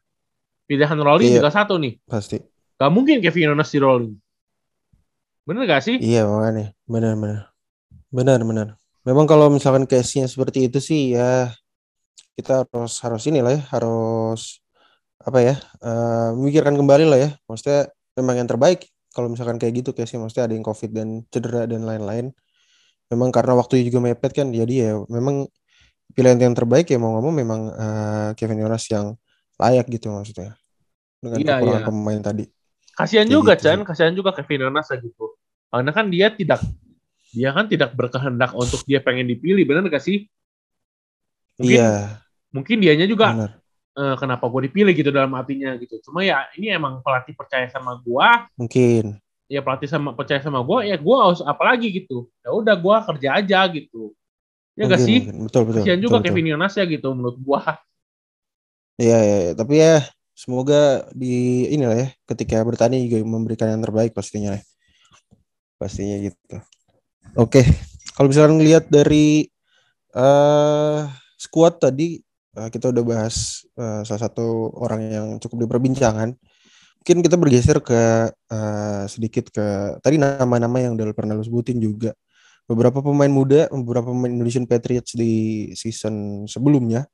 Pilihan 0.65 0.97
rolling 0.97 1.29
Iya. 1.29 1.37
tinggal 1.41 1.55
satu 1.55 1.75
nih. 1.77 1.99
pasti. 2.05 2.39
Gak 2.75 2.91
mungkin 2.91 3.21
Kevin 3.21 3.53
Yonas 3.53 3.71
di 3.71 3.79
rolling. 3.79 4.15
Bener 5.45 5.63
gak 5.65 5.85
sih? 5.85 5.97
Iya 6.01 6.25
makanya. 6.25 6.73
Benar, 6.85 7.13
benar. 7.15 7.41
Benar, 8.09 8.39
benar. 8.43 8.69
Memang 9.05 9.29
kalau 9.29 9.53
misalkan 9.53 9.85
case-nya 9.85 10.25
seperti 10.25 10.67
itu 10.67 10.81
sih 10.81 11.13
ya 11.13 11.53
kita 12.39 12.67
harus 12.67 12.93
harus 13.05 13.23
ini 13.31 13.41
lah 13.45 13.53
ya, 13.59 13.63
harus 13.75 14.61
apa 15.23 15.39
ya? 15.43 15.55
eh, 15.85 16.29
memikirkan 16.39 16.75
kembali 16.81 17.05
lah 17.11 17.19
ya. 17.25 17.31
Maksudnya 17.49 17.81
memang 18.19 18.35
yang 18.45 18.49
terbaik 18.51 18.81
kalau 19.15 19.29
misalkan 19.33 19.57
kayak 19.63 19.75
gitu 19.85 19.91
case-nya 19.97 20.21
maksudnya 20.25 20.45
ada 20.51 20.55
yang 20.59 20.67
Covid 20.67 20.91
dan 20.95 21.09
cedera 21.33 21.65
dan 21.71 21.83
lain-lain. 21.87 22.27
Memang 23.13 23.31
karena 23.37 23.53
waktu 23.61 23.85
juga 23.87 24.01
mepet 24.03 24.33
kan 24.35 24.49
jadi 24.51 24.75
ya 24.75 24.91
memang 25.13 25.47
pilihan 26.17 26.39
yang 26.41 26.55
terbaik 26.59 26.87
ya 26.91 26.99
mau 27.03 27.15
nggak 27.17 27.25
mau 27.27 27.35
memang 27.35 27.61
eh, 27.75 28.29
Kevin 28.39 28.61
Yonas 28.65 28.85
yang 28.93 29.15
layak 29.61 29.87
gitu 29.93 30.11
maksudnya. 30.15 30.57
Dengan 31.23 31.41
Iya, 31.41 31.55
kekurangan 31.55 31.83
iya. 31.83 31.89
pemain 31.89 32.23
tadi. 32.23 32.45
Kasihan 32.99 33.27
Kayak 33.27 33.37
juga 33.37 33.53
gitu 33.53 33.63
Chan, 33.63 33.79
sih. 33.79 33.83
kasihan 33.89 34.15
juga 34.15 34.31
Kevin 34.37 34.71
Yonas 34.71 34.87
lah 34.91 34.99
gitu. 35.03 35.35
Karena 35.71 35.91
kan 35.91 36.07
dia 36.15 36.29
tidak 36.31 36.61
dia 37.35 37.51
kan 37.57 37.67
tidak 37.67 37.91
berkehendak 37.99 38.51
untuk 38.55 38.81
dia 38.87 39.01
pengen 39.03 39.27
dipilih, 39.27 39.65
bener 39.67 39.85
gak 39.91 40.05
sih? 40.05 40.27
Mungkin 41.59 41.83
Iya, 41.83 42.21
mungkin 42.55 42.79
dianya 42.79 43.11
juga 43.11 43.51
eh, 43.99 44.15
kenapa 44.19 44.47
gue 44.47 44.71
dipilih 44.71 44.95
gitu 44.95 45.11
dalam 45.11 45.35
hatinya 45.35 45.75
gitu. 45.83 45.99
Cuma 46.07 46.23
ya 46.23 46.47
ini 46.55 46.71
emang 46.71 47.03
pelatih 47.03 47.35
percaya 47.35 47.67
sama 47.67 47.99
gua, 47.99 48.47
Mungkin. 48.55 49.19
ya 49.51 49.61
pelatih 49.61 49.91
sama 49.91 50.15
percaya 50.15 50.39
sama 50.39 50.63
gua, 50.63 50.87
ya 50.87 50.95
gua 50.95 51.31
harus 51.31 51.43
apa 51.43 51.63
lagi 51.75 51.91
gitu. 51.91 52.31
Ya 52.47 52.55
udah 52.55 52.75
gua 52.79 53.03
kerja 53.03 53.43
aja 53.43 53.67
gitu. 53.71 54.15
Ya 54.75 54.87
gak 54.87 55.03
Mungkin, 55.03 55.07
sih? 55.07 55.19
mungkin. 55.27 55.47
Betul, 55.51 55.63
betul. 55.67 55.81
Kasihan 55.83 56.01
juga 56.01 56.17
betul, 56.19 56.23
betul. 56.23 56.35
Kevin 56.35 56.51
Yonas 56.55 56.75
ya 56.79 56.85
gitu 56.87 57.09
menurut 57.15 57.39
gua. 57.43 57.63
Iya, 58.95 59.19
iya. 59.27 59.39
tapi 59.59 59.75
ya 59.83 60.07
semoga 60.35 61.07
di 61.15 61.67
inilah 61.71 61.99
ya 61.99 62.09
ketika 62.31 62.63
bertanding 62.63 63.07
juga 63.11 63.27
memberikan 63.27 63.71
yang 63.71 63.83
terbaik 63.83 64.15
pastinya 64.15 64.55
ya. 64.55 64.63
Pastinya 65.79 66.31
gitu. 66.31 66.57
Oke, 67.35 67.67
kalau 68.15 68.31
misalkan 68.31 68.59
ngelihat 68.63 68.87
dari 68.87 69.51
eh 70.15 71.01
squad 71.39 71.83
tadi 71.83 72.24
eh, 72.59 72.69
kita 72.71 72.91
udah 72.95 73.05
bahas 73.05 73.67
eh, 73.77 74.03
salah 74.07 74.23
satu 74.31 74.73
orang 74.79 75.01
yang 75.11 75.27
cukup 75.43 75.67
diperbincangkan. 75.69 76.35
Mungkin 77.05 77.19
kita 77.21 77.37
bergeser 77.37 77.79
ke 77.85 78.33
eh, 78.33 79.05
sedikit 79.11 79.51
ke 79.53 79.99
tadi 80.01 80.17
nama-nama 80.17 80.81
yang 80.81 80.97
udah 80.97 81.13
pernah 81.13 81.37
lu 81.37 81.45
sebutin 81.45 81.79
juga. 81.83 82.15
Beberapa 82.65 83.05
pemain 83.05 83.29
muda, 83.29 83.69
beberapa 83.69 84.09
pemain 84.09 84.33
Indonesian 84.33 84.65
Patriots 84.65 85.13
di 85.13 85.69
season 85.77 86.49
sebelumnya 86.49 87.05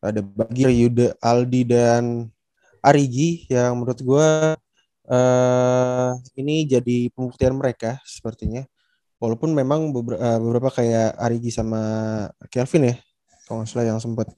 ada 0.00 0.20
Bagir, 0.24 0.68
Yuda, 0.72 1.16
Aldi 1.20 1.62
dan 1.68 2.28
Arigi 2.84 3.44
yang 3.52 3.80
menurut 3.80 4.00
gue 4.00 4.28
eh 5.10 6.10
ini 6.40 6.64
jadi 6.68 7.08
pembuktian 7.12 7.56
mereka 7.56 8.00
sepertinya. 8.04 8.64
Walaupun 9.20 9.52
memang 9.52 9.92
beberapa, 9.92 10.40
beberapa 10.40 10.68
kayak 10.72 11.16
Arigi 11.20 11.52
sama 11.52 11.80
Kelvin 12.48 12.88
ya, 12.88 12.96
kalau 13.44 13.64
yang 13.84 14.00
sempat 14.00 14.32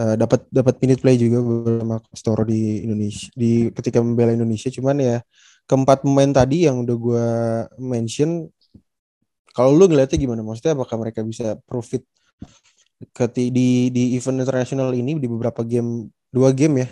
eh, 0.00 0.14
dapat 0.16 0.40
dapat 0.48 0.74
minute 0.80 1.00
play 1.04 1.20
juga 1.20 1.44
bersama 1.44 2.00
Storo 2.16 2.42
di 2.48 2.84
Indonesia 2.88 3.28
di 3.36 3.68
ketika 3.68 4.00
membela 4.00 4.32
Indonesia. 4.32 4.72
Cuman 4.72 4.96
ya 4.98 5.16
keempat 5.68 6.02
pemain 6.02 6.32
tadi 6.32 6.66
yang 6.66 6.82
udah 6.82 6.96
gue 6.96 7.28
mention, 7.78 8.48
kalau 9.52 9.76
lu 9.76 9.86
ngeliatnya 9.86 10.16
gimana? 10.16 10.40
Maksudnya 10.40 10.72
apakah 10.72 10.96
mereka 10.96 11.20
bisa 11.20 11.60
profit 11.68 12.02
keti 13.16 13.48
di 13.48 13.88
di 13.88 14.16
event 14.16 14.44
internasional 14.44 14.92
ini 14.92 15.16
di 15.16 15.24
beberapa 15.24 15.64
game 15.64 16.12
dua 16.28 16.52
game 16.52 16.84
ya 16.84 16.88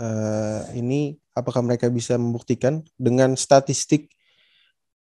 eh, 0.00 0.80
ini 0.80 1.12
apakah 1.36 1.60
mereka 1.60 1.92
bisa 1.92 2.16
membuktikan 2.16 2.80
dengan 2.96 3.36
statistik 3.36 4.08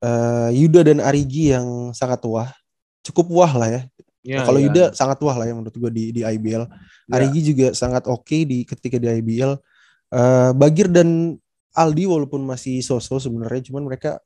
eh, 0.05 0.49
Yuda 0.53 0.85
dan 0.85 1.01
Arigi 1.01 1.57
yang 1.57 1.89
sangat 1.97 2.21
wah 2.29 2.53
cukup 3.01 3.33
wah 3.33 3.53
lah 3.57 3.69
ya 3.69 3.81
Ya, 4.27 4.43
kalau 4.43 4.59
ya. 4.59 4.67
Yuda 4.67 4.83
sangat 4.91 5.23
wah 5.23 5.39
lah 5.39 5.47
ya 5.47 5.55
menurut 5.55 5.71
gue 5.71 5.87
di 5.87 6.03
di 6.11 6.21
IBL 6.27 6.67
Ya. 7.07 7.23
Arigi 7.23 7.55
juga 7.55 7.71
sangat 7.71 8.05
oke 8.05 8.43
di 8.43 8.67
ketika 8.67 8.99
di 8.99 9.07
IBL 9.07 9.55
Eh, 10.07 10.51
Bagir 10.55 10.87
dan 10.87 11.35
Aldi 11.75 12.07
walaupun 12.07 12.47
masih 12.47 12.79
sosok 12.79 13.19
sebenarnya 13.19 13.69
cuman 13.69 13.91
mereka 13.91 14.23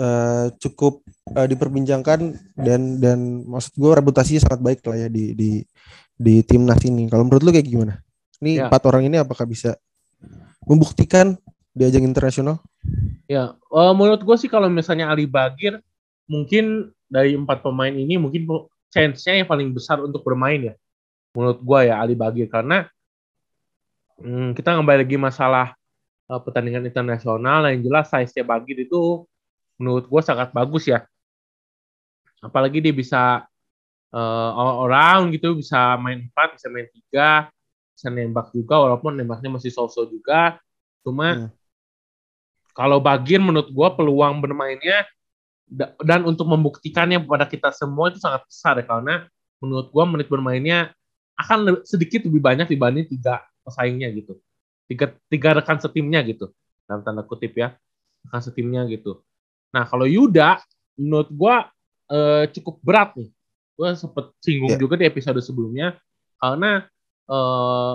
eh, 0.00 0.48
cukup 0.56 1.04
eh, 1.36 1.46
diperbincangkan 1.52 2.20
dan 2.56 2.96
dan 2.96 3.44
maksud 3.44 3.76
gue 3.76 3.92
reputasinya 3.92 4.48
sangat 4.48 4.60
baik 4.64 4.80
lah 4.88 5.06
ya 5.06 5.08
di 5.12 5.36
di 5.36 5.50
di 6.16 6.40
timnas 6.40 6.80
ini. 6.88 7.12
Kalau 7.12 7.28
menurut 7.28 7.44
lu 7.44 7.52
kayak 7.52 7.68
gimana? 7.68 7.94
Ini 8.42 8.64
Ya. 8.64 8.66
empat 8.66 8.82
orang 8.88 9.06
ini 9.06 9.20
apakah 9.20 9.44
bisa 9.44 9.76
membuktikan 10.64 11.36
di 11.76 11.84
ajang 11.86 12.08
internasional? 12.08 12.64
Ya, 13.28 13.52
eh, 13.52 13.92
menurut 13.92 14.24
gue 14.24 14.36
sih 14.40 14.48
kalau 14.48 14.72
misalnya 14.72 15.12
Ali 15.12 15.28
Bagir, 15.28 15.76
mungkin 16.24 16.88
dari 17.04 17.36
empat 17.36 17.60
pemain 17.60 17.92
ini 17.92 18.16
mungkin 18.16 18.48
chance-nya 18.88 19.44
yang 19.44 19.48
paling 19.48 19.76
besar 19.76 20.00
untuk 20.00 20.24
bermain 20.24 20.72
ya. 20.72 20.74
Menurut 21.32 21.58
gue 21.64 21.80
ya 21.88 21.96
Ali 22.00 22.12
Bagir 22.12 22.46
karena 22.48 22.84
hmm, 24.20 24.52
kita 24.52 24.76
kembali 24.76 25.04
lagi 25.04 25.16
masalah 25.16 25.72
eh, 26.28 26.40
pertandingan 26.40 26.84
internasional 26.84 27.66
yang 27.72 27.80
jelas 27.80 28.12
size-nya 28.12 28.44
Bagir 28.44 28.84
itu 28.84 29.24
menurut 29.80 30.06
gue 30.06 30.22
sangat 30.22 30.52
bagus 30.52 30.86
ya. 30.86 31.02
Apalagi 32.42 32.82
dia 32.82 32.94
bisa 32.94 33.46
eh, 34.12 34.50
all 34.58 34.86
around 34.90 35.32
gitu, 35.32 35.56
bisa 35.56 35.96
main 35.96 36.28
4, 36.28 36.58
bisa 36.58 36.66
main 36.68 36.88
3, 36.90 37.48
bisa 37.96 38.08
nembak 38.12 38.52
juga 38.52 38.76
walaupun 38.82 39.16
nembaknya 39.16 39.48
masih 39.48 39.72
so-so 39.72 40.04
juga. 40.04 40.60
Cuma 41.00 41.34
Hmm. 41.34 41.50
kalau 42.72 42.98
Bagir 43.00 43.40
menurut 43.40 43.68
gua 43.72 43.92
peluang 43.92 44.40
bermainnya 44.40 45.04
da- 45.68 45.92
dan 46.04 46.24
untuk 46.24 46.48
membuktikannya 46.48 47.20
kepada 47.20 47.44
kita 47.48 47.68
semua 47.72 48.08
itu 48.12 48.20
sangat 48.20 48.44
besar 48.48 48.80
ya 48.80 48.84
karena 48.84 49.28
menurut 49.60 49.88
gua 49.92 50.04
menit 50.08 50.28
bermainnya 50.28 50.92
akan 51.38 51.82
sedikit 51.86 52.26
lebih 52.28 52.42
banyak 52.42 52.66
dibanding 52.70 53.08
tiga 53.08 53.42
pesaingnya 53.64 54.08
gitu. 54.12 54.38
Tiga 54.86 55.14
tiga 55.30 55.58
rekan 55.58 55.78
setimnya 55.80 56.20
gitu. 56.26 56.52
Dalam 56.84 57.02
tanda 57.06 57.22
kutip 57.24 57.56
ya 57.56 57.74
rekan 58.28 58.40
setimnya 58.42 58.84
gitu. 58.90 59.22
Nah 59.72 59.88
kalau 59.88 60.04
Yuda 60.04 60.60
menurut 61.00 61.30
gua 61.32 61.56
eh, 62.12 62.50
cukup 62.52 62.78
berat 62.84 63.16
nih. 63.16 63.30
Gua 63.72 63.96
sempet 63.96 64.36
singgung 64.44 64.76
Ya. 64.76 64.78
juga 64.78 65.00
di 65.00 65.08
episode 65.08 65.40
sebelumnya 65.40 65.96
karena 66.36 66.84
eh, 67.30 67.94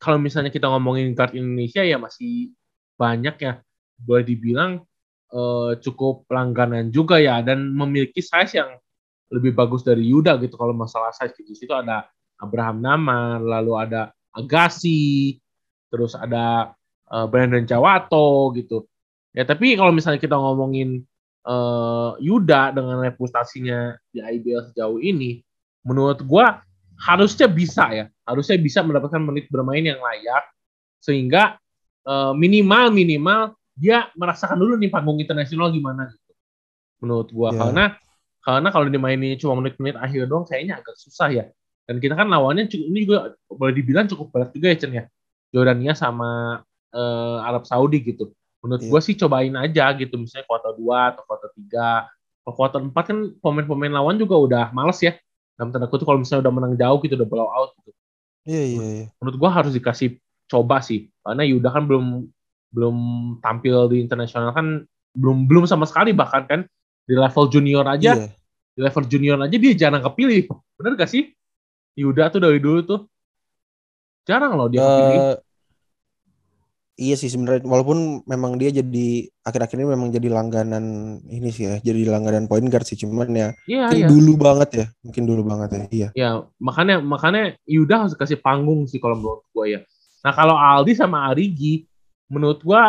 kalau 0.00 0.16
misalnya 0.16 0.48
kita 0.48 0.64
ngomongin 0.72 1.12
guard 1.12 1.36
Indonesia 1.36 1.84
ya 1.84 2.00
masih 2.00 2.56
banyak 2.96 3.36
ya. 3.36 3.60
Boleh 4.00 4.24
dibilang 4.24 4.80
uh, 5.28 5.76
cukup 5.76 6.24
langganan 6.32 6.88
juga 6.88 7.20
ya. 7.20 7.44
Dan 7.44 7.76
memiliki 7.76 8.24
size 8.24 8.56
yang 8.56 8.80
lebih 9.28 9.52
bagus 9.52 9.84
dari 9.84 10.08
Yuda 10.08 10.40
gitu. 10.40 10.56
Kalau 10.56 10.72
masalah 10.72 11.12
size 11.12 11.36
di 11.44 11.52
situ 11.52 11.68
ada 11.76 12.08
Abraham 12.40 12.80
Nama 12.80 13.38
lalu 13.38 13.72
ada 13.76 14.10
Agassi 14.30 15.36
terus 15.90 16.14
ada 16.14 16.72
uh, 17.10 17.26
Brandon 17.26 17.66
Jawato 17.66 18.54
gitu. 18.56 18.86
Ya 19.34 19.46
tapi 19.46 19.74
kalau 19.74 19.90
misalnya 19.94 20.18
kita 20.22 20.38
ngomongin 20.38 21.02
uh, 21.46 22.14
Yuda 22.18 22.74
dengan 22.74 23.02
reputasinya 23.02 23.98
di 24.10 24.22
IBL 24.22 24.70
sejauh 24.72 24.98
ini 25.02 25.42
menurut 25.86 26.22
gua 26.24 26.62
harusnya 27.02 27.50
bisa 27.50 27.90
ya. 27.90 28.06
Harusnya 28.24 28.56
bisa 28.62 28.86
mendapatkan 28.86 29.20
menit 29.20 29.50
bermain 29.50 29.82
yang 29.82 29.98
layak 29.98 30.46
sehingga 31.02 31.58
uh, 32.06 32.32
minimal 32.32 32.94
minimal 32.94 33.58
dia 33.74 34.12
merasakan 34.14 34.60
dulu 34.60 34.78
nih 34.78 34.90
panggung 34.92 35.18
internasional 35.18 35.74
gimana 35.74 36.06
gitu. 36.10 36.32
Menurut 37.02 37.28
gua. 37.34 37.50
Yeah. 37.50 37.60
karena 37.66 37.84
karena 38.40 38.68
kalau 38.72 38.86
dimainin 38.88 39.36
cuma 39.36 39.58
menit-menit 39.60 40.00
akhir 40.00 40.24
doang 40.30 40.48
kayaknya 40.48 40.80
agak 40.80 40.96
susah 40.96 41.28
ya 41.28 41.44
dan 41.90 41.98
kita 41.98 42.14
kan 42.14 42.30
lawannya 42.30 42.70
ini 42.70 43.02
juga 43.02 43.34
boleh 43.50 43.74
dibilang 43.74 44.06
cukup 44.06 44.30
berat 44.30 44.54
juga 44.54 44.70
ya 44.70 44.78
Chen 44.78 44.94
ya. 44.94 45.04
Jordania 45.50 45.98
sama 45.98 46.62
uh, 46.94 47.38
Arab 47.42 47.66
Saudi 47.66 47.98
gitu. 47.98 48.30
Menurut 48.62 48.86
yeah. 48.86 48.90
gua 48.94 49.00
sih 49.02 49.18
cobain 49.18 49.50
aja 49.58 49.90
gitu. 49.98 50.14
Misalnya 50.14 50.46
kuarter 50.46 50.78
2 50.78 50.86
atau 50.86 51.22
kuarter 51.26 51.50
3 51.50 52.46
kalau 52.46 52.54
kuarter 52.54 52.80
4 52.86 52.94
kan 52.94 53.18
pemain-pemain 53.42 53.90
lawan 53.90 54.22
juga 54.22 54.38
udah 54.38 54.64
males 54.70 55.02
ya. 55.02 55.18
Dalam 55.58 55.74
tanda 55.74 55.90
kutip 55.90 56.06
kalau 56.06 56.22
misalnya 56.22 56.46
udah 56.46 56.54
menang 56.54 56.74
jauh 56.78 57.02
gitu 57.02 57.18
udah 57.18 57.26
blow 57.26 57.50
out 57.50 57.74
gitu. 57.82 57.90
Iya 58.46 58.62
iya 58.70 58.86
iya. 58.86 59.06
menurut 59.18 59.36
gua 59.42 59.50
harus 59.50 59.74
dikasih 59.74 60.14
coba 60.46 60.78
sih. 60.86 61.10
Karena 61.26 61.42
Yuda 61.42 61.74
kan 61.74 61.90
belum 61.90 62.30
belum 62.70 62.96
tampil 63.42 63.90
di 63.90 63.98
internasional 63.98 64.54
kan 64.54 64.86
belum 65.18 65.50
belum 65.50 65.66
sama 65.66 65.90
sekali 65.90 66.14
bahkan 66.14 66.46
kan. 66.46 66.60
Di 67.02 67.18
level 67.18 67.50
junior 67.50 67.82
aja 67.90 68.14
iya. 68.14 68.30
di 68.78 68.78
level 68.78 69.10
junior 69.10 69.42
aja 69.42 69.58
dia 69.58 69.74
jarang 69.74 70.06
kepilih. 70.06 70.46
Bener 70.78 70.94
gak 70.94 71.10
sih 71.10 71.34
Yuda 71.98 72.30
tuh 72.30 72.40
dari 72.42 72.58
dulu 72.62 72.80
tuh 72.86 73.00
jarang 74.28 74.54
loh 74.54 74.68
dia 74.70 74.82
uh, 74.82 75.34
Iya 77.00 77.16
sih 77.16 77.32
sebenarnya 77.32 77.64
walaupun 77.64 78.28
memang 78.28 78.60
dia 78.60 78.68
jadi 78.68 79.24
akhir-akhir 79.40 79.72
ini 79.80 79.88
memang 79.88 80.12
jadi 80.12 80.28
langganan 80.28 81.16
ini 81.32 81.48
sih 81.48 81.64
ya, 81.64 81.80
jadi 81.80 82.04
langganan 82.12 82.44
point 82.44 82.68
guard 82.68 82.84
sih 82.84 83.00
cuman 83.00 83.32
ya 83.32 83.48
iya, 83.64 83.88
iya. 83.88 84.04
dulu 84.04 84.36
banget 84.36 84.70
ya, 84.76 84.86
mungkin 85.00 85.24
dulu 85.24 85.42
banget 85.48 85.68
ya. 85.72 85.84
Iya. 85.88 86.08
Ya, 86.12 86.30
makanya 86.60 87.00
makanya 87.00 87.56
Yuda 87.64 88.04
harus 88.04 88.12
kasih 88.12 88.36
panggung 88.44 88.84
sih 88.84 89.00
kalau 89.00 89.16
menurut 89.16 89.48
gue 89.48 89.66
ya. 89.72 89.80
Nah, 90.20 90.32
kalau 90.36 90.52
Aldi 90.52 90.92
sama 90.92 91.24
Arigi 91.32 91.88
menurut 92.28 92.60
gue 92.60 92.82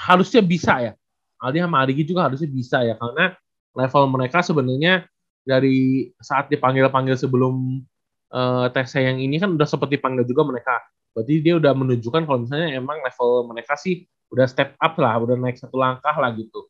harusnya 0.00 0.40
bisa 0.40 0.74
ya. 0.80 0.92
Aldi 1.36 1.60
sama 1.60 1.84
Arigi 1.84 2.08
juga 2.08 2.32
harusnya 2.32 2.48
bisa 2.48 2.80
ya 2.80 2.96
karena 2.96 3.36
level 3.76 4.04
mereka 4.16 4.40
sebenarnya 4.40 5.04
dari 5.44 6.08
saat 6.24 6.48
dipanggil-panggil 6.48 7.20
sebelum 7.20 7.84
uh, 8.32 8.66
tes 8.72 8.88
yang 8.96 9.20
ini 9.20 9.36
kan 9.36 9.52
udah 9.52 9.68
seperti 9.68 10.00
panggil 10.00 10.24
juga 10.24 10.48
mereka 10.48 10.80
Berarti 11.12 11.44
dia 11.44 11.54
udah 11.60 11.72
menunjukkan 11.76 12.24
kalau 12.24 12.38
misalnya 12.44 12.72
emang 12.72 12.98
level 13.04 13.52
mereka 13.52 13.76
sih 13.76 14.08
udah 14.32 14.48
step 14.48 14.72
up 14.80 14.96
lah, 14.96 15.20
udah 15.20 15.36
naik 15.36 15.60
satu 15.60 15.76
langkah 15.76 16.16
lah 16.16 16.32
gitu 16.32 16.64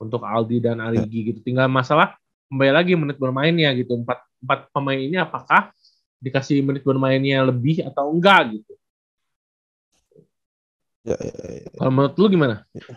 untuk 0.00 0.24
Aldi 0.24 0.64
dan 0.64 0.80
Arigi 0.80 1.20
ya. 1.20 1.24
gitu. 1.32 1.38
Tinggal 1.44 1.68
masalah 1.68 2.16
kembali 2.48 2.72
lagi 2.72 2.92
menit 2.96 3.20
bermainnya 3.20 3.68
gitu. 3.76 4.00
Empat, 4.00 4.24
empat 4.40 4.72
pemain 4.72 4.96
ini 4.96 5.20
apakah 5.20 5.70
dikasih 6.24 6.64
menit 6.64 6.82
bermainnya 6.88 7.44
lebih 7.44 7.84
atau 7.84 8.08
enggak 8.16 8.56
gitu. 8.56 8.72
Ya, 11.04 11.18
ya, 11.20 11.34
ya. 11.60 11.70
Kalau 11.76 11.92
menurut 11.92 12.14
lu 12.16 12.26
gimana? 12.32 12.56
Ya. 12.72 12.96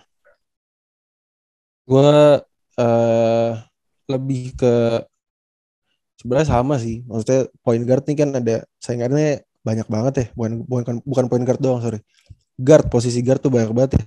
Gue 1.86 2.13
uh, 2.79 3.51
lebih 4.07 4.55
ke 4.55 5.03
sebenarnya 6.25 6.50
sama 6.50 6.81
sih. 6.81 7.05
Maksudnya 7.05 7.53
point 7.61 7.85
guard 7.85 8.01
nih 8.09 8.18
kan 8.18 8.29
ada 8.33 8.66
saingannya 8.81 9.46
banyak 9.61 9.85
banget 9.85 10.14
ya. 10.18 10.25
Bukan 10.33 10.66
bukan 10.66 10.96
bukan 11.05 11.25
point 11.29 11.46
guard 11.46 11.61
doang 11.61 11.85
sorry. 11.85 12.01
Guard 12.57 12.90
posisi 12.90 13.22
guard 13.22 13.46
tuh 13.46 13.53
banyak 13.53 13.70
banget 13.70 14.01
ya. 14.01 14.03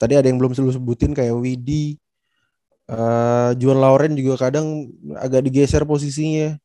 Tadi 0.00 0.12
ada 0.16 0.24
yang 0.24 0.40
belum 0.40 0.56
selalu 0.56 0.72
sebutin 0.72 1.12
kayak 1.12 1.36
Widi 1.36 2.00
uh, 2.88 3.52
Juan 3.60 3.76
Lauren 3.76 4.16
juga 4.16 4.48
kadang 4.48 4.88
agak 5.20 5.44
digeser 5.44 5.84
posisinya. 5.84 6.56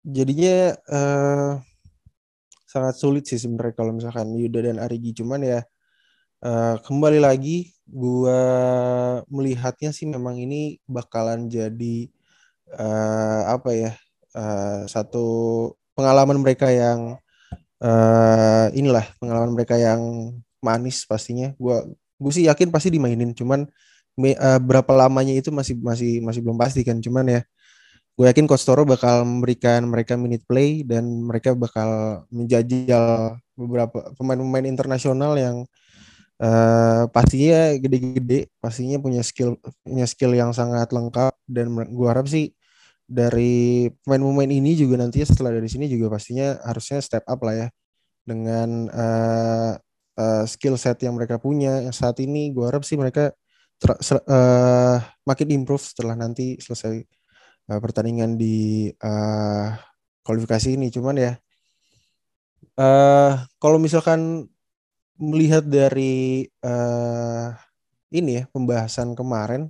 Jadinya 0.00 0.72
uh, 0.88 1.60
sangat 2.64 2.96
sulit 2.96 3.28
sih 3.28 3.36
sebenarnya 3.36 3.76
kalau 3.76 3.92
misalkan 3.92 4.32
Yuda 4.32 4.72
dan 4.72 4.80
Arigi. 4.80 5.12
Cuman 5.20 5.44
ya 5.44 5.60
uh, 6.48 6.80
kembali 6.80 7.20
lagi 7.20 7.76
gua 7.84 8.40
melihatnya 9.28 9.92
sih 9.92 10.08
memang 10.08 10.40
ini 10.40 10.80
bakalan 10.88 11.52
jadi 11.52 12.08
uh, 12.76 13.42
apa 13.50 13.70
ya 13.74 13.92
uh, 14.34 14.86
satu 14.86 15.26
pengalaman 15.96 16.38
mereka 16.38 16.70
yang 16.70 17.18
uh, 17.82 18.66
inilah 18.76 19.04
pengalaman 19.18 19.52
mereka 19.56 19.74
yang 19.80 20.32
manis 20.62 21.04
pastinya. 21.08 21.52
Gua 21.56 21.84
gue 22.20 22.32
sih 22.32 22.44
yakin 22.46 22.68
pasti 22.68 22.92
dimainin, 22.92 23.32
cuman 23.32 23.64
me, 24.20 24.36
uh, 24.36 24.60
berapa 24.60 24.92
lamanya 24.92 25.32
itu 25.32 25.48
masih 25.48 25.80
masih 25.80 26.20
masih 26.20 26.40
belum 26.44 26.58
pasti 26.60 26.84
kan. 26.84 27.00
Cuman 27.00 27.26
ya 27.28 27.40
gue 28.20 28.26
yakin 28.28 28.44
Coach 28.44 28.68
Toro 28.68 28.84
bakal 28.84 29.24
memberikan 29.24 29.80
mereka 29.88 30.12
minute 30.20 30.44
play 30.44 30.84
dan 30.84 31.08
mereka 31.24 31.56
bakal 31.56 32.22
menjajal 32.28 33.36
beberapa 33.56 34.12
pemain-pemain 34.20 34.68
internasional 34.68 35.40
yang 35.40 35.64
uh, 36.36 37.08
pastinya 37.08 37.72
gede-gede, 37.80 38.52
pastinya 38.60 39.00
punya 39.00 39.24
skill 39.24 39.56
punya 39.80 40.04
skill 40.04 40.36
yang 40.36 40.52
sangat 40.52 40.92
lengkap 40.92 41.32
dan 41.48 41.72
gue 41.72 42.08
harap 42.08 42.28
sih 42.28 42.52
dari 43.10 43.90
pemain-pemain 44.06 44.54
ini 44.54 44.78
juga 44.78 45.02
nantinya 45.02 45.26
setelah 45.26 45.50
dari 45.50 45.66
sini 45.66 45.90
juga 45.90 46.14
pastinya 46.14 46.62
harusnya 46.62 47.02
step 47.02 47.26
up 47.26 47.42
lah 47.42 47.66
ya. 47.66 47.68
Dengan 48.22 48.86
uh, 48.86 49.74
uh, 50.14 50.44
skill 50.46 50.78
set 50.78 51.02
yang 51.02 51.18
mereka 51.18 51.42
punya. 51.42 51.82
Yang 51.82 51.98
saat 51.98 52.22
ini 52.22 52.54
gue 52.54 52.62
harap 52.62 52.86
sih 52.86 52.94
mereka 52.94 53.34
ter, 53.82 53.98
uh, 53.98 55.02
makin 55.26 55.48
improve 55.50 55.82
setelah 55.82 56.14
nanti 56.14 56.54
selesai 56.62 57.02
uh, 57.74 57.80
pertandingan 57.82 58.38
di 58.38 58.86
uh, 59.02 59.74
kualifikasi 60.22 60.78
ini. 60.78 60.94
Cuman 60.94 61.18
ya 61.18 61.32
uh, 62.78 63.32
kalau 63.58 63.82
misalkan 63.82 64.46
melihat 65.20 65.66
dari 65.66 66.46
uh, 66.62 67.52
ini 68.14 68.40
ya 68.40 68.44
pembahasan 68.54 69.18
kemarin 69.18 69.68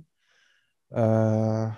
uh, 0.93 1.73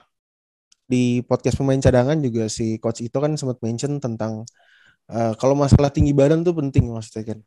di 0.94 1.26
podcast 1.26 1.58
pemain 1.58 1.82
cadangan 1.82 2.22
juga 2.22 2.46
si 2.46 2.78
coach 2.78 3.02
itu 3.02 3.18
kan 3.18 3.34
sempat 3.34 3.58
mention 3.66 3.98
tentang 3.98 4.46
uh, 5.10 5.34
kalau 5.42 5.58
masalah 5.58 5.90
tinggi 5.90 6.14
badan 6.14 6.46
tuh 6.46 6.54
penting 6.54 6.94
maksudnya 6.94 7.34
kan. 7.34 7.40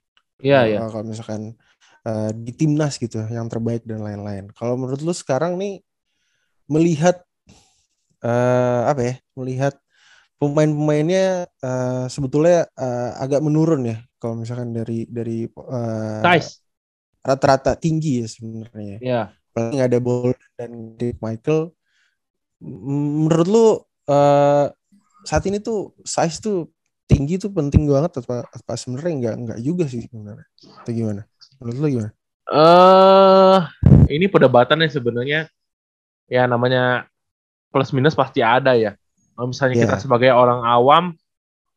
Iya, 0.42 0.60
iya. 0.66 0.78
Uh, 0.82 0.90
kalau 0.90 1.04
misalkan 1.06 1.54
uh, 2.02 2.30
di 2.34 2.50
timnas 2.50 2.98
gitu 2.98 3.22
yang 3.30 3.46
terbaik 3.46 3.86
dan 3.86 4.02
lain-lain. 4.02 4.50
Kalau 4.58 4.74
menurut 4.74 4.98
lu 5.00 5.14
sekarang 5.14 5.54
nih 5.54 5.80
melihat 6.66 7.22
uh, 8.26 8.90
apa 8.90 9.00
ya? 9.00 9.14
Melihat 9.38 9.74
pemain-pemainnya 10.36 11.48
uh, 11.62 12.04
sebetulnya 12.12 12.68
uh, 12.76 13.16
agak 13.22 13.40
menurun 13.40 13.88
ya 13.88 13.98
kalau 14.20 14.36
misalkan 14.36 14.74
dari 14.74 15.08
dari 15.08 15.48
uh, 15.48 16.20
rata-rata 17.24 17.78
tinggi 17.78 18.24
ya 18.24 18.26
sebenarnya. 18.28 18.98
Iya. 19.00 19.22
Paling 19.56 19.80
ada 19.80 19.96
Bol 19.96 20.36
dan 20.60 20.98
Dick 21.00 21.16
Michael 21.24 21.75
menurut 22.62 23.48
lu 23.48 23.66
uh, 24.08 24.66
saat 25.26 25.44
ini 25.50 25.60
tuh 25.60 25.92
size 26.06 26.38
tuh 26.40 26.70
tinggi 27.06 27.38
tuh 27.38 27.54
penting 27.54 27.86
banget 27.86 28.22
apa 28.22 28.46
apa 28.50 28.72
sebenarnya 28.74 29.12
enggak 29.14 29.34
enggak 29.38 29.58
juga 29.62 29.84
sih 29.86 30.06
sebenarnya? 30.06 30.46
Atau 30.82 30.92
gimana? 30.94 31.22
Menurut 31.62 31.78
lu 31.78 31.88
gimana? 31.90 32.10
Eh 32.46 32.56
uh, 32.56 33.60
ini 34.10 34.26
perdebatan 34.30 34.82
ya 34.82 34.90
sebenarnya. 34.90 35.40
Ya 36.26 36.42
namanya 36.50 37.06
plus 37.70 37.94
minus 37.94 38.18
pasti 38.18 38.42
ada 38.42 38.74
ya. 38.74 38.98
Kalau 39.36 39.52
misalnya 39.52 39.76
yeah. 39.76 39.84
kita 39.86 39.96
sebagai 40.02 40.30
orang 40.32 40.64
awam 40.64 41.14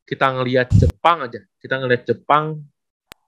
kita 0.10 0.26
ngelihat 0.34 0.74
Jepang 0.74 1.28
aja. 1.28 1.44
Kita 1.62 1.78
ngelihat 1.78 2.04
Jepang 2.10 2.66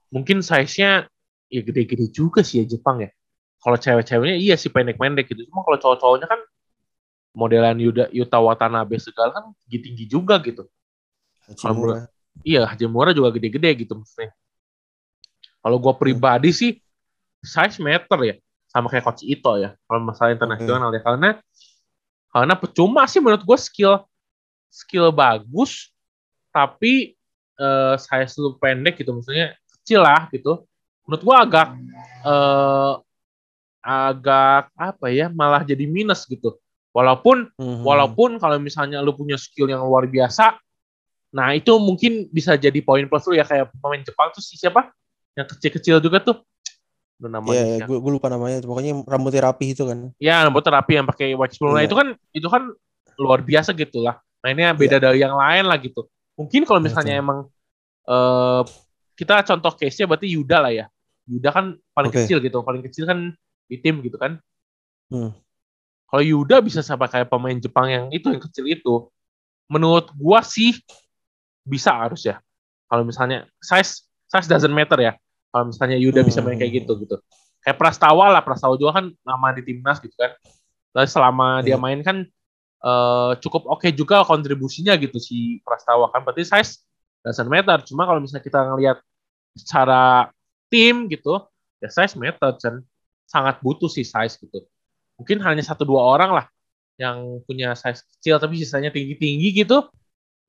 mungkin 0.09 0.41
size-nya 0.41 1.05
ya 1.51 1.61
gede-gede 1.61 2.09
juga 2.09 2.41
sih 2.41 2.63
ya 2.63 2.65
Jepang 2.65 3.05
ya. 3.05 3.09
Kalau 3.61 3.77
cewek-ceweknya 3.77 4.41
iya 4.41 4.57
sih 4.57 4.73
pendek-pendek 4.73 5.29
gitu. 5.29 5.45
Cuma 5.51 5.61
kalau 5.61 5.77
cowok-cowoknya 5.77 6.25
kan 6.25 6.41
modelan 7.31 7.79
Yuda 7.79 8.11
Yuta 8.11 8.37
Watanabe 8.39 8.99
segala 8.99 9.31
kan 9.31 9.45
tinggi-tinggi 9.65 10.05
juga 10.07 10.39
gitu. 10.43 10.67
Kalau 11.59 12.07
iya 12.43 12.67
Hajimura 12.67 13.11
juga 13.11 13.31
gede-gede 13.35 13.87
gitu 13.87 13.95
maksudnya. 13.95 14.31
Kalau 15.61 15.77
gue 15.77 15.93
pribadi 15.95 16.49
hmm. 16.51 16.57
sih 16.57 16.71
size 17.41 17.81
meter 17.81 18.19
ya 18.21 18.35
sama 18.71 18.87
kayak 18.87 19.03
coach 19.03 19.25
Ito 19.27 19.59
ya 19.59 19.75
kalau 19.89 19.99
masalah 19.99 20.31
internasional 20.31 20.89
hmm. 20.93 20.95
ya 20.95 21.01
karena 21.03 21.29
karena 22.31 22.53
percuma 22.55 23.03
sih 23.09 23.19
menurut 23.19 23.43
gue 23.43 23.57
skill 23.59 24.07
skill 24.71 25.11
bagus 25.11 25.91
tapi 26.55 27.17
uh, 27.59 27.99
size 27.99 28.39
lu 28.39 28.55
pendek 28.55 29.01
gitu 29.01 29.11
maksudnya 29.11 29.57
kecil 29.81 30.05
lah 30.05 30.31
gitu 30.31 30.63
menurut 31.03 31.23
gue 31.27 31.35
agak 31.35 31.67
uh, 32.23 33.01
agak 33.81 34.69
apa 34.77 35.09
ya 35.09 35.27
malah 35.27 35.65
jadi 35.65 35.89
minus 35.89 36.29
gitu. 36.29 36.60
Walaupun 36.91 37.47
Mhm. 37.55 37.83
walaupun 37.87 38.35
kalau 38.35 38.59
misalnya 38.59 38.99
lu 38.99 39.15
punya 39.15 39.39
skill 39.39 39.71
yang 39.71 39.79
luar 39.83 40.11
biasa, 40.11 40.59
nah 41.31 41.55
itu 41.55 41.71
mungkin 41.79 42.27
bisa 42.27 42.59
jadi 42.59 42.75
poin 42.83 43.07
plus 43.07 43.23
lu 43.31 43.39
ya 43.39 43.47
kayak 43.47 43.71
pemain 43.79 44.03
Jepang 44.03 44.29
tuh 44.35 44.43
si 44.43 44.59
siapa? 44.59 44.91
Yang 45.39 45.55
kecil-kecil 45.55 46.03
juga 46.03 46.19
tuh. 46.19 46.43
Lu 47.23 47.29
Iya, 47.29 47.33
namanya 47.37 47.63
ya, 47.63 47.77
siapa? 47.85 47.95
gue 47.95 48.11
lupa 48.11 48.27
namanya. 48.27 48.59
Pokoknya 48.65 48.91
rambutnya 49.07 49.41
rapi 49.47 49.71
itu 49.71 49.87
kan. 49.87 50.11
Ya, 50.19 50.43
rambut 50.43 50.65
terapi 50.65 50.91
yang 50.99 51.07
pakai 51.07 51.31
watch 51.37 51.55
Nah, 51.63 51.79
Iya. 51.79 51.87
itu 51.87 51.95
kan 51.95 52.07
itu 52.35 52.47
kan 52.51 52.63
luar 53.15 53.39
biasa 53.39 53.71
gitu 53.71 54.03
lah. 54.03 54.19
Mainnya 54.43 54.73
beda 54.73 54.97
dari 54.99 55.21
yang 55.21 55.37
lain 55.37 55.69
lah 55.69 55.77
gitu. 55.79 56.09
Mungkin 56.35 56.65
kalau 56.67 56.81
misalnya 56.83 57.15
Betul. 57.15 57.23
emang 57.23 57.39
eh 58.09 58.61
kita 59.15 59.45
contoh 59.45 59.71
case-nya 59.77 60.09
berarti 60.09 60.27
Yuda 60.33 60.57
lah 60.59 60.73
ya. 60.73 60.85
Yuda 61.29 61.49
kan 61.53 61.65
paling 61.93 62.09
Oke. 62.11 62.25
kecil 62.25 62.41
gitu, 62.41 62.57
paling 62.65 62.81
kecil 62.81 63.05
kan 63.05 63.31
di 63.69 63.77
tim 63.79 64.01
gitu 64.01 64.17
kan. 64.17 64.41
Hmm. 65.13 65.31
Kalau 66.11 66.23
Yuda 66.23 66.59
bisa 66.59 66.83
sampai 66.83 67.07
kayak 67.07 67.31
pemain 67.31 67.55
Jepang 67.55 67.87
yang 67.87 68.05
itu 68.11 68.27
yang 68.27 68.43
kecil 68.43 68.67
itu, 68.67 69.07
menurut 69.71 70.11
gua 70.19 70.43
sih 70.43 70.75
bisa 71.63 71.95
harus 71.95 72.27
ya. 72.27 72.43
Kalau 72.91 73.07
misalnya 73.07 73.47
size 73.63 74.03
size 74.27 74.47
doesn't 74.51 74.75
matter 74.75 74.99
ya. 74.99 75.15
Kalau 75.55 75.71
misalnya 75.71 75.95
Yuda 75.95 76.27
bisa 76.27 76.43
main 76.43 76.59
kayak 76.59 76.83
gitu 76.83 76.99
gitu. 76.99 77.15
Kayak 77.63 77.79
Prastawa 77.79 78.27
lah, 78.27 78.43
Prastawa 78.43 78.75
juga 78.75 78.99
kan 78.99 79.05
nama 79.23 79.47
di 79.55 79.63
timnas 79.63 80.03
gitu 80.03 80.11
kan. 80.19 80.35
Lalu 80.91 81.07
selama 81.07 81.47
dia 81.63 81.75
Iya. 81.75 81.77
main 81.79 81.99
kan 82.03 82.27
eh, 82.81 83.31
cukup 83.39 83.69
oke 83.71 83.87
juga 83.95 84.27
kontribusinya 84.27 84.97
gitu 84.99 85.15
si 85.23 85.63
Prastawa 85.63 86.11
kan. 86.11 86.27
Berarti 86.27 86.43
size 86.43 86.83
doesn't 87.23 87.47
matter. 87.47 87.79
Cuma 87.87 88.03
kalau 88.03 88.19
misalnya 88.19 88.43
kita 88.43 88.59
ngelihat 88.67 88.97
secara 89.55 90.27
tim 90.67 91.07
gitu, 91.07 91.39
ya 91.79 91.87
size 91.87 92.19
matter 92.19 92.55
dan 92.59 92.83
sangat 93.27 93.63
butuh 93.63 93.87
sih 93.87 94.03
size 94.03 94.35
gitu. 94.39 94.67
Mungkin 95.21 95.37
hanya 95.45 95.61
satu 95.61 95.85
dua 95.85 96.01
orang 96.01 96.33
lah 96.33 96.45
yang 96.97 97.41
punya 97.45 97.77
size 97.77 98.01
kecil 98.17 98.41
tapi 98.41 98.57
sisanya 98.57 98.89
tinggi-tinggi 98.89 99.53
gitu. 99.53 99.85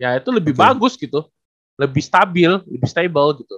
Ya 0.00 0.16
itu 0.16 0.32
lebih 0.32 0.56
Oke. 0.56 0.61
bagus 0.64 0.96
gitu. 0.96 1.28
Lebih 1.76 2.00
stabil, 2.00 2.48
lebih 2.64 2.88
stable 2.88 3.44
gitu. 3.44 3.56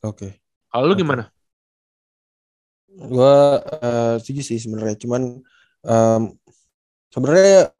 Oke. 0.00 0.40
Kalau 0.72 0.84
lu 0.88 0.96
Oke. 0.96 1.04
gimana? 1.04 1.28
Gue 2.96 3.36
eh, 3.84 4.14
setuju 4.20 4.40
sih 4.44 4.58
sebenarnya. 4.60 4.96
Cuman 4.96 5.44
em, 5.84 6.22
sebenarnya 7.12 7.72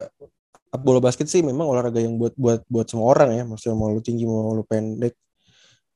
bola 0.77 1.01
basket 1.01 1.25
sih 1.25 1.41
memang 1.41 1.65
olahraga 1.65 1.97
yang 1.97 2.21
buat 2.21 2.37
buat 2.37 2.61
buat 2.69 2.85
semua 2.85 3.13
orang 3.13 3.33
ya. 3.33 3.43
Maksudnya 3.45 3.73
mau 3.73 3.89
lu 3.89 4.01
tinggi 4.05 4.29
mau 4.29 4.53
lu 4.53 4.61
pendek 4.61 5.17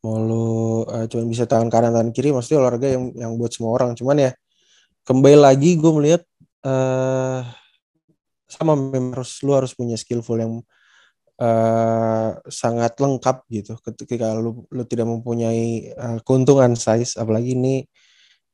mau 0.02 0.18
lu 0.18 0.46
eh, 0.90 1.06
cuman 1.06 1.26
bisa 1.30 1.46
tangan 1.46 1.70
kanan 1.70 1.94
tangan 1.94 2.10
kiri 2.10 2.34
maksudnya 2.34 2.66
olahraga 2.66 2.90
yang 2.90 3.14
yang 3.14 3.32
buat 3.38 3.54
semua 3.54 3.78
orang. 3.78 3.94
Cuman 3.94 4.18
ya 4.18 4.32
kembali 5.08 5.38
lagi 5.38 5.76
gue 5.82 5.92
melihat 5.94 6.22
eh 6.62 7.42
sama 8.52 8.76
memang 8.76 9.16
harus 9.16 9.40
lu 9.42 9.56
harus 9.56 9.72
punya 9.74 9.96
skillful 9.98 10.38
yang 10.38 10.62
eh 11.42 12.30
sangat 12.52 12.94
lengkap 13.02 13.48
gitu. 13.50 13.74
Ketika 13.82 14.38
lu 14.38 14.68
lu 14.70 14.84
tidak 14.86 15.08
mempunyai 15.10 15.90
eh, 15.90 16.20
keuntungan 16.28 16.78
size 16.78 17.18
apalagi 17.18 17.58
ini 17.58 17.82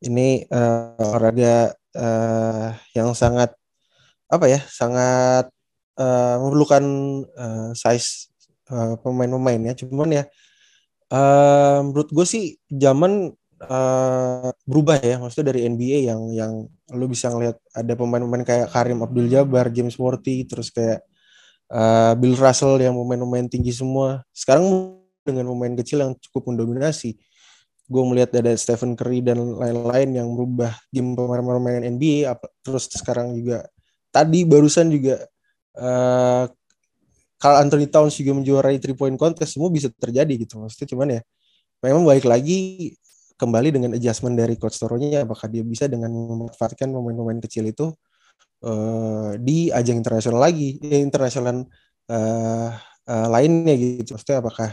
ini 0.06 0.46
eh, 0.48 0.96
olahraga 1.02 1.76
eh, 1.98 2.70
yang 2.96 3.12
sangat 3.18 3.52
apa 4.32 4.46
ya 4.48 4.60
sangat 4.64 5.52
eh, 6.00 6.36
memerlukan 6.40 6.84
eh, 7.28 7.70
size 7.76 8.32
eh, 8.72 8.96
pemain-pemain 9.04 9.62
ya. 9.68 9.74
Cuman 9.76 10.10
ya 10.16 10.24
eh, 11.12 11.78
menurut 11.84 12.10
gue 12.14 12.26
sih 12.28 12.56
zaman 12.72 13.36
eh, 13.62 14.50
berubah 14.70 14.98
ya 15.02 15.18
maksudnya 15.22 15.54
dari 15.54 15.66
NBA 15.70 16.00
yang 16.14 16.22
yang 16.34 16.54
lu 16.94 17.06
bisa 17.10 17.30
ngelihat 17.34 17.58
ada 17.74 17.94
pemain-pemain 17.98 18.44
kayak 18.46 18.68
Karim 18.72 19.02
Abdul 19.04 19.28
Jabbar, 19.32 19.70
James 19.74 19.98
Worthy, 20.00 20.46
terus 20.48 20.70
kayak 20.74 21.02
eh, 21.74 22.14
Bill 22.20 22.36
Russell 22.38 22.78
yang 22.82 22.96
pemain-pemain 22.98 23.48
tinggi 23.52 23.74
semua. 23.76 24.24
Sekarang 24.36 24.98
dengan 25.28 25.48
pemain 25.52 25.74
kecil 25.76 26.00
yang 26.04 26.14
cukup 26.30 26.54
mendominasi, 26.56 27.18
gue 27.88 28.04
melihat 28.08 28.32
ada 28.40 28.52
Stephen 28.60 28.96
Curry 29.00 29.24
dan 29.24 29.40
lain-lain 29.40 30.10
yang 30.16 30.28
merubah 30.32 30.76
game 30.92 31.16
pemain-pemain 31.16 31.84
NBA. 31.88 32.32
apa- 32.36 32.52
Terus 32.64 32.88
sekarang 32.92 33.36
juga 33.38 33.68
tadi 34.12 34.44
barusan 34.48 34.90
juga 34.92 35.24
eh 35.78 36.46
Carl 37.38 37.58
Anthony 37.62 37.86
Towns 37.90 38.18
juga 38.18 38.34
menjuarai 38.34 38.82
three 38.82 38.98
point 38.98 39.14
contest 39.20 39.54
semua 39.58 39.70
bisa 39.70 39.94
terjadi 39.94 40.34
gitu 40.42 40.58
maksudnya 40.58 40.88
cuman 40.90 41.08
ya 41.18 41.22
memang 41.86 42.04
balik 42.08 42.26
lagi 42.26 42.94
kembali 43.38 43.70
dengan 43.70 43.94
adjustment 43.94 44.34
dari 44.34 44.58
coach 44.58 44.82
Toronya 44.82 45.24
apakah 45.24 45.46
dia 45.48 45.62
bisa 45.62 45.86
dengan 45.86 46.10
memanfaatkan 46.10 46.90
pemain-pemain 46.90 47.38
kecil 47.46 47.70
itu 47.70 47.94
eh, 48.66 49.38
di 49.38 49.70
ajang 49.70 50.02
internasional 50.02 50.42
lagi 50.42 50.82
eh, 50.82 51.02
internasional 51.06 51.70
eh, 52.10 52.70
eh, 53.08 53.28
lainnya 53.30 53.74
gitu. 53.78 54.18
Maksudnya 54.18 54.42
apakah 54.42 54.70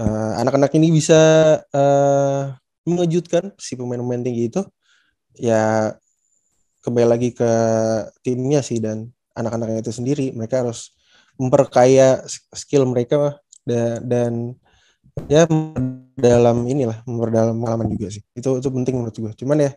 eh, 0.00 0.32
anak-anak 0.40 0.72
ini 0.80 0.88
bisa 0.96 1.20
eh, 1.60 2.42
mengejutkan 2.88 3.52
si 3.60 3.76
pemain-pemain 3.76 4.24
tinggi 4.24 4.48
itu? 4.48 4.62
Ya 5.36 5.92
kembali 6.84 7.06
lagi 7.08 7.30
ke 7.36 7.52
timnya 8.24 8.60
sih 8.64 8.80
dan 8.80 9.12
anak-anaknya 9.36 9.84
itu 9.84 9.92
sendiri. 9.92 10.32
Mereka 10.32 10.64
harus 10.64 10.96
memperkaya 11.36 12.22
skill 12.54 12.86
mereka 12.86 13.40
dan, 13.66 14.00
dan 14.06 14.32
ya 15.26 15.48
dalam 16.16 16.66
inilah 16.66 17.02
memperdalam 17.06 17.54
pengalaman 17.58 17.88
juga 17.94 18.08
sih. 18.14 18.22
Itu 18.34 18.58
itu 18.62 18.68
penting 18.70 18.94
menurut 18.98 19.16
gue 19.16 19.32
cuman 19.38 19.58
ya 19.68 19.70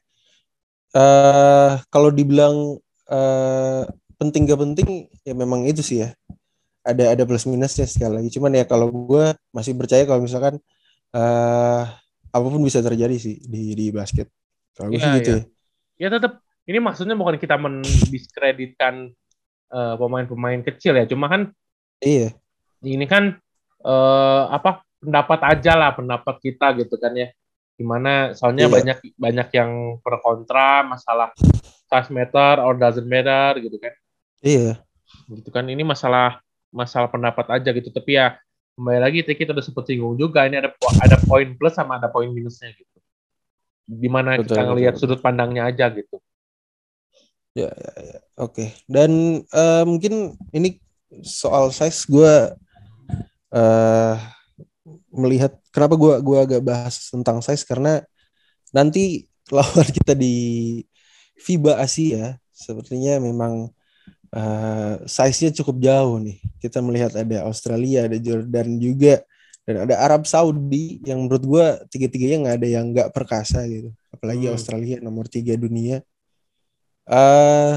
eh 0.96 1.72
kalau 1.94 2.10
dibilang 2.14 2.80
eh 3.12 3.84
penting 4.18 4.50
gak 4.50 4.60
penting 4.62 4.90
ya 5.28 5.34
memang 5.38 5.68
itu 5.68 5.82
sih 5.86 6.06
ya. 6.08 6.10
Ada 6.88 7.14
ada 7.20 7.24
plus 7.28 7.44
minusnya 7.46 7.84
sekali 7.86 8.24
lagi. 8.24 8.30
Cuman 8.32 8.56
ya 8.56 8.64
kalau 8.64 8.88
gue 8.90 9.36
masih 9.52 9.76
percaya 9.76 10.08
kalau 10.08 10.24
misalkan 10.24 10.56
eh 11.16 11.84
apa 12.32 12.48
pun 12.48 12.62
bisa 12.64 12.80
terjadi 12.80 13.16
sih 13.20 13.42
di 13.44 13.76
di 13.76 13.86
basket. 13.92 14.28
Kalau 14.78 14.90
gue 14.94 15.00
Iya, 15.00 15.06
sih 15.06 15.14
gitu 15.22 15.32
iya. 15.32 15.42
ya. 15.42 15.44
Ya 15.98 16.08
tetap 16.20 16.40
ini 16.68 16.80
maksudnya 16.84 17.16
bukan 17.18 17.40
kita 17.42 17.56
mendiskreditkan 17.60 19.12
pemain-pemain 19.68 20.64
kecil 20.64 20.96
ya, 20.96 21.04
cuma 21.04 21.28
kan 21.28 21.52
iya. 22.00 22.32
ini 22.88 23.04
kan 23.04 23.36
eh, 23.84 24.44
apa 24.48 24.87
pendapat 24.98 25.40
aja 25.46 25.74
lah 25.78 25.92
pendapat 25.94 26.36
kita 26.42 26.74
gitu 26.78 26.96
kan 26.98 27.14
ya. 27.14 27.30
Gimana 27.78 28.34
soalnya 28.34 28.66
Iya. 28.66 28.74
banyak 28.74 28.98
banyak 29.16 29.48
yang 29.54 29.72
pro 30.02 30.18
kontra 30.18 30.82
masalah 30.82 31.30
size 31.88 32.10
matter 32.10 32.58
or 32.60 32.74
doesn't 32.74 33.06
matter 33.06 33.62
gitu 33.62 33.78
kan. 33.78 33.94
iya 34.42 34.82
Gitu 35.30 35.50
kan 35.54 35.66
ini 35.70 35.86
masalah 35.86 36.42
masalah 36.74 37.08
pendapat 37.08 37.46
aja 37.54 37.70
gitu. 37.72 37.94
Tapi 37.94 38.18
ya 38.18 38.36
kembali 38.78 39.00
lagi 39.02 39.18
tadi 39.26 39.38
kita 39.38 39.54
udah 39.54 39.66
sempet 39.66 39.84
singgung 39.90 40.18
juga 40.18 40.46
ini 40.46 40.58
ada 40.58 40.70
ada 41.02 41.18
poin 41.26 41.54
plus 41.54 41.74
sama 41.74 41.98
ada 42.02 42.10
poin 42.10 42.30
minusnya 42.30 42.74
gitu. 42.74 42.98
Di 43.88 44.10
mana 44.12 44.36
Betul, 44.36 44.52
kita 44.58 44.62
ngelihat 44.68 44.94
betul. 44.98 45.14
sudut 45.14 45.20
pandangnya 45.22 45.70
aja 45.70 45.88
gitu. 45.94 46.18
Ya, 47.56 47.74
ya, 47.74 47.92
ya. 48.04 48.20
Oke. 48.38 48.74
Dan 48.86 49.42
eh, 49.48 49.84
mungkin 49.88 50.38
ini 50.52 50.78
soal 51.24 51.72
size 51.72 52.06
gue 52.06 52.34
eh 53.48 54.16
melihat 55.20 55.52
kenapa 55.74 55.96
gue 56.00 56.14
gua 56.24 56.40
agak 56.46 56.62
bahas 56.64 57.10
tentang 57.12 57.42
size 57.44 57.66
karena 57.68 58.02
nanti 58.76 59.26
lawan 59.56 59.88
kita 59.90 60.14
di 60.18 60.36
FIBA 61.38 61.78
Asia 61.80 62.36
sepertinya 62.52 63.22
memang 63.22 63.70
eh 64.36 64.96
size-nya 65.08 65.52
cukup 65.64 65.78
jauh 65.80 66.18
nih. 66.20 66.38
Kita 66.60 66.80
melihat 66.84 67.16
ada 67.16 67.48
Australia, 67.48 68.06
ada 68.12 68.18
Jordan 68.20 68.76
juga 68.82 69.24
dan 69.68 69.88
ada 69.88 69.96
Arab 70.04 70.24
Saudi 70.28 71.00
yang 71.08 71.26
menurut 71.28 71.44
gue 71.44 71.66
tiga-tiganya 71.92 72.38
nggak 72.52 72.58
ada 72.60 72.68
yang 72.70 72.86
nggak 72.92 73.10
perkasa 73.16 73.64
gitu. 73.68 73.92
Apalagi 74.12 74.52
Hmm. 74.52 74.56
Australia 74.56 74.98
nomor 75.04 75.28
tiga 75.32 75.56
dunia. 75.56 76.04
eh 77.08 77.76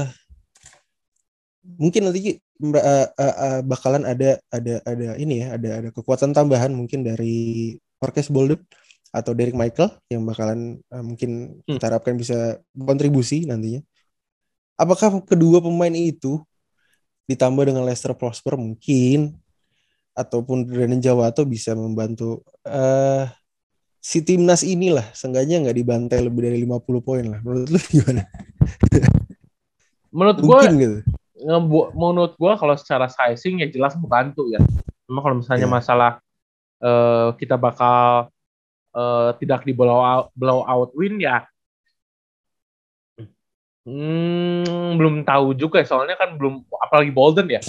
mungkin 1.77 2.09
nanti 2.09 2.39
eh, 2.39 3.07
eh, 3.07 3.07
eh, 3.17 3.59
bakalan 3.63 4.03
ada 4.07 4.39
ada 4.49 4.73
ada 4.83 5.07
ini 5.15 5.45
ya 5.45 5.55
ada 5.55 5.69
ada 5.83 5.89
kekuatan 5.93 6.31
tambahan 6.35 6.71
mungkin 6.73 7.03
dari 7.05 7.75
Marcus 8.01 8.31
Bolden 8.31 8.59
atau 9.11 9.35
Derek 9.35 9.55
Michael 9.55 9.91
yang 10.07 10.23
bakalan 10.23 10.79
eh, 10.79 11.03
mungkin 11.03 11.61
Hmm. 11.67 11.77
kita 11.77 11.85
harapkan 11.91 12.15
bisa 12.15 12.59
kontribusi 12.73 13.43
nantinya. 13.45 13.83
Apakah 14.79 15.21
kedua 15.21 15.61
pemain 15.61 15.93
itu 15.93 16.41
ditambah 17.29 17.63
dengan 17.69 17.85
Lester 17.85 18.17
Prosper 18.17 18.57
mungkin 18.57 19.37
ataupun 20.17 20.67
Brandon 20.67 20.99
Jawato 20.99 21.45
bisa 21.47 21.71
membantu 21.77 22.43
eh 22.67 23.29
si 24.01 24.25
timnas 24.25 24.65
inilah 24.65 25.05
seenggaknya 25.13 25.61
nggak 25.61 25.77
dibantai 25.77 26.19
lebih 26.25 26.49
dari 26.49 26.57
50 26.65 27.05
poin 27.05 27.25
lah. 27.29 27.39
Menurut 27.45 27.69
lu 27.69 27.79
gimana? 27.93 28.25
Menurut 30.11 30.37
gue 30.41 30.61
gitu. 30.81 30.97
Ngebu- 31.41 31.91
menurut 31.97 32.33
gua 32.37 32.53
kalau 32.55 32.77
secara 32.77 33.09
sizing 33.09 33.65
ya 33.65 33.67
jelas 33.67 33.97
membantu 33.97 34.47
ya. 34.53 34.61
Cuma 35.09 35.19
kalau 35.25 35.41
misalnya 35.41 35.67
Iya. 35.67 35.73
masalah 35.73 36.11
eh, 36.81 37.29
kita 37.37 37.55
bakal 37.57 38.29
eh, 38.93 39.29
tidak 39.41 39.65
di 39.65 39.73
blow 39.73 40.01
out, 40.01 40.29
blow 40.37 40.61
out 40.65 40.89
win 40.97 41.21
ya 41.21 41.45
Hmm, 43.81 44.93
belum 44.93 45.25
tahu 45.25 45.57
juga 45.57 45.81
soalnya 45.81 46.13
kan 46.13 46.37
belum 46.37 46.61
apalagi 46.77 47.09
Bolden 47.09 47.49
ya. 47.49 47.61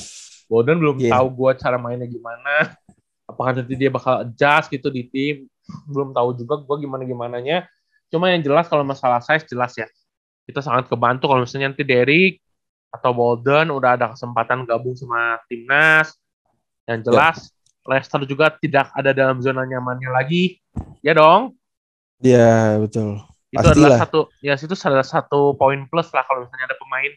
Bolden 0.44 0.76
belum 0.76 1.00
yeah. 1.00 1.16
tahu 1.16 1.26
gue 1.32 1.50
cara 1.56 1.80
mainnya 1.80 2.04
gimana. 2.04 2.76
Apakah 3.24 3.56
nanti 3.56 3.72
dia 3.72 3.88
bakal 3.88 4.28
adjust 4.28 4.68
gitu 4.68 4.92
di 4.92 5.08
tim? 5.08 5.48
Belum 5.88 6.12
tahu 6.12 6.36
juga 6.36 6.60
gue 6.60 6.76
gimana 6.84 7.08
gimananya. 7.08 7.64
Cuma 8.12 8.28
yang 8.28 8.44
jelas 8.44 8.68
kalau 8.68 8.84
masalah 8.84 9.24
size 9.24 9.48
jelas 9.48 9.72
ya. 9.72 9.88
Kita 10.44 10.60
sangat 10.60 10.92
kebantu 10.92 11.32
kalau 11.32 11.48
misalnya 11.48 11.72
nanti 11.72 11.80
Derek 11.80 12.44
atau 12.92 13.10
Bolden 13.16 13.72
udah 13.72 13.96
ada 13.96 14.12
kesempatan 14.12 14.68
gabung 14.68 14.94
sama 14.94 15.40
timnas. 15.48 16.12
Yang 16.84 17.00
jelas 17.08 17.38
yeah. 17.40 17.88
Leicester 17.96 18.22
juga 18.28 18.52
tidak 18.60 18.92
ada 18.94 19.10
dalam 19.10 19.40
zona 19.40 19.64
nyamannya 19.64 20.10
lagi. 20.12 20.60
Ya 21.00 21.16
dong. 21.16 21.56
Iya, 22.22 22.78
betul 22.78 23.32
itu 23.52 23.60
Pastilah. 23.60 23.84
adalah 23.84 24.00
satu 24.00 24.20
ya 24.40 24.54
itu 24.56 24.76
salah 24.76 25.04
satu 25.04 25.52
poin 25.60 25.84
plus 25.84 26.08
lah 26.16 26.24
kalau 26.24 26.48
misalnya 26.48 26.72
ada 26.72 26.76
pemain 26.80 27.12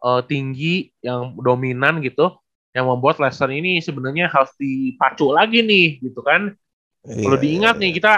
uh, 0.00 0.20
tinggi 0.24 0.88
yang 1.04 1.36
dominan 1.36 2.00
gitu 2.00 2.32
yang 2.72 2.88
membuat 2.88 3.20
Leicester 3.20 3.52
ini 3.52 3.84
sebenarnya 3.84 4.32
harus 4.32 4.48
dipacu 4.56 5.28
lagi 5.36 5.60
nih 5.60 6.00
gitu 6.00 6.24
kan 6.24 6.56
yeah, 7.04 7.20
perlu 7.20 7.36
diingat 7.36 7.76
yeah, 7.76 7.82
nih 7.84 7.90
iya. 7.92 7.96
kita 8.00 8.12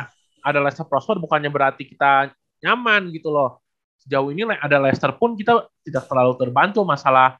ada 0.46 0.58
Leicester 0.62 0.86
Prosper 0.86 1.18
bukannya 1.18 1.50
berarti 1.50 1.82
kita 1.90 2.30
nyaman 2.62 3.10
gitu 3.10 3.34
loh 3.34 3.58
sejauh 4.02 4.34
ini 4.34 4.42
ada 4.58 4.76
Leicester 4.82 5.14
pun 5.14 5.38
kita 5.38 5.66
tidak 5.86 6.04
terlalu 6.10 6.34
terbantu 6.34 6.82
masalah 6.82 7.38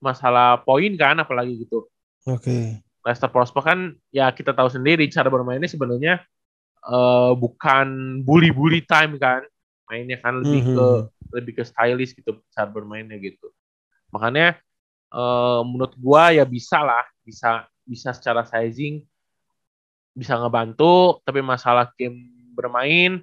masalah 0.00 0.62
poin 0.64 0.90
kan 0.96 1.20
apalagi 1.20 1.68
gitu 1.68 1.84
oke 2.24 2.40
okay. 2.40 2.80
Leicester 3.04 3.28
Prosper 3.28 3.62
kan 3.62 3.78
ya 4.08 4.32
kita 4.32 4.56
tahu 4.56 4.72
sendiri 4.72 5.04
cara 5.12 5.28
bermainnya 5.28 5.68
sebenarnya 5.68 6.24
uh, 6.88 7.36
bukan 7.36 8.20
bully-bully 8.24 8.84
time 8.88 9.20
kan 9.20 9.44
mainnya 9.88 10.20
kan 10.20 10.40
lebih 10.44 10.62
mm 10.64 10.68
-hmm. 10.68 10.76
ke 10.76 10.86
hmm. 10.86 11.04
lebih 11.36 11.52
ke 11.60 11.62
stylish 11.64 12.12
gitu 12.16 12.40
cara 12.52 12.68
bermainnya 12.68 13.16
gitu 13.20 13.48
makanya 14.08 14.56
uh, 15.12 15.60
menurut 15.64 15.92
gua 16.00 16.32
ya 16.32 16.44
bisa 16.44 16.80
lah 16.80 17.04
bisa 17.24 17.68
bisa 17.84 18.12
secara 18.12 18.44
sizing 18.44 19.04
bisa 20.12 20.36
ngebantu 20.36 21.20
tapi 21.24 21.40
masalah 21.40 21.88
game 21.96 22.32
bermain 22.52 23.22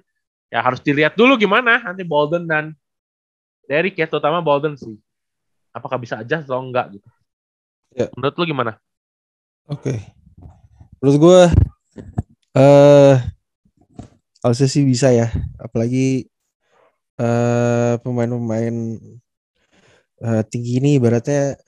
ya 0.56 0.64
harus 0.64 0.80
dilihat 0.80 1.12
dulu 1.12 1.36
gimana 1.36 1.84
nanti 1.84 2.00
Bolden 2.00 2.48
dan 2.48 2.72
Derek 3.68 4.00
ya 4.00 4.08
terutama 4.08 4.40
Bolden 4.40 4.72
sih. 4.80 4.96
Apakah 5.76 6.00
bisa 6.00 6.16
aja 6.16 6.40
atau 6.40 6.64
enggak 6.64 6.96
gitu. 6.96 7.08
Ya. 7.92 8.08
menurut 8.16 8.34
lu 8.40 8.44
gimana? 8.48 8.72
Oke. 9.68 9.92
Okay. 9.92 9.98
menurut 10.96 11.16
gua 11.20 11.40
eh 12.56 12.60
uh, 12.64 13.14
harusnya 14.40 14.68
sih 14.72 14.88
bisa 14.88 15.12
ya. 15.12 15.28
Apalagi 15.60 16.24
uh, 17.20 18.00
pemain-pemain 18.00 18.96
uh, 20.24 20.42
tinggi 20.48 20.80
ini 20.80 20.96
ibaratnya 20.96 21.60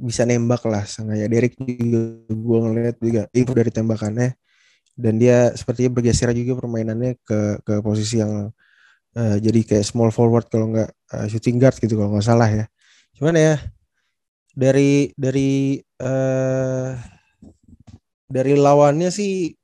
bisa 0.00 0.24
nembak 0.24 0.64
lah. 0.64 0.88
Ya 1.12 1.28
Derek 1.28 1.60
juga 1.60 2.24
gue 2.32 2.58
ngeliat 2.64 2.96
juga 3.04 3.28
itu 3.36 3.52
dari 3.52 3.68
tembakannya 3.68 4.32
dan 4.94 5.18
dia 5.18 5.50
sepertinya 5.58 5.90
bergeser 5.98 6.30
juga 6.30 6.54
permainannya 6.62 7.18
ke 7.26 7.58
ke 7.66 7.74
posisi 7.82 8.22
yang 8.22 8.54
uh, 9.18 9.36
jadi 9.42 9.60
kayak 9.66 9.86
small 9.86 10.14
forward 10.14 10.46
kalau 10.46 10.70
nggak 10.70 10.90
uh, 11.14 11.26
shooting 11.26 11.58
guard 11.58 11.74
gitu 11.78 11.98
kalau 11.98 12.14
nggak 12.14 12.26
salah 12.26 12.46
ya. 12.46 12.64
Cuman 13.18 13.34
ya 13.34 13.54
dari 14.54 15.10
dari 15.18 15.82
uh, 15.98 16.94
dari 18.30 18.54
lawannya 18.54 19.10
sih 19.10 19.54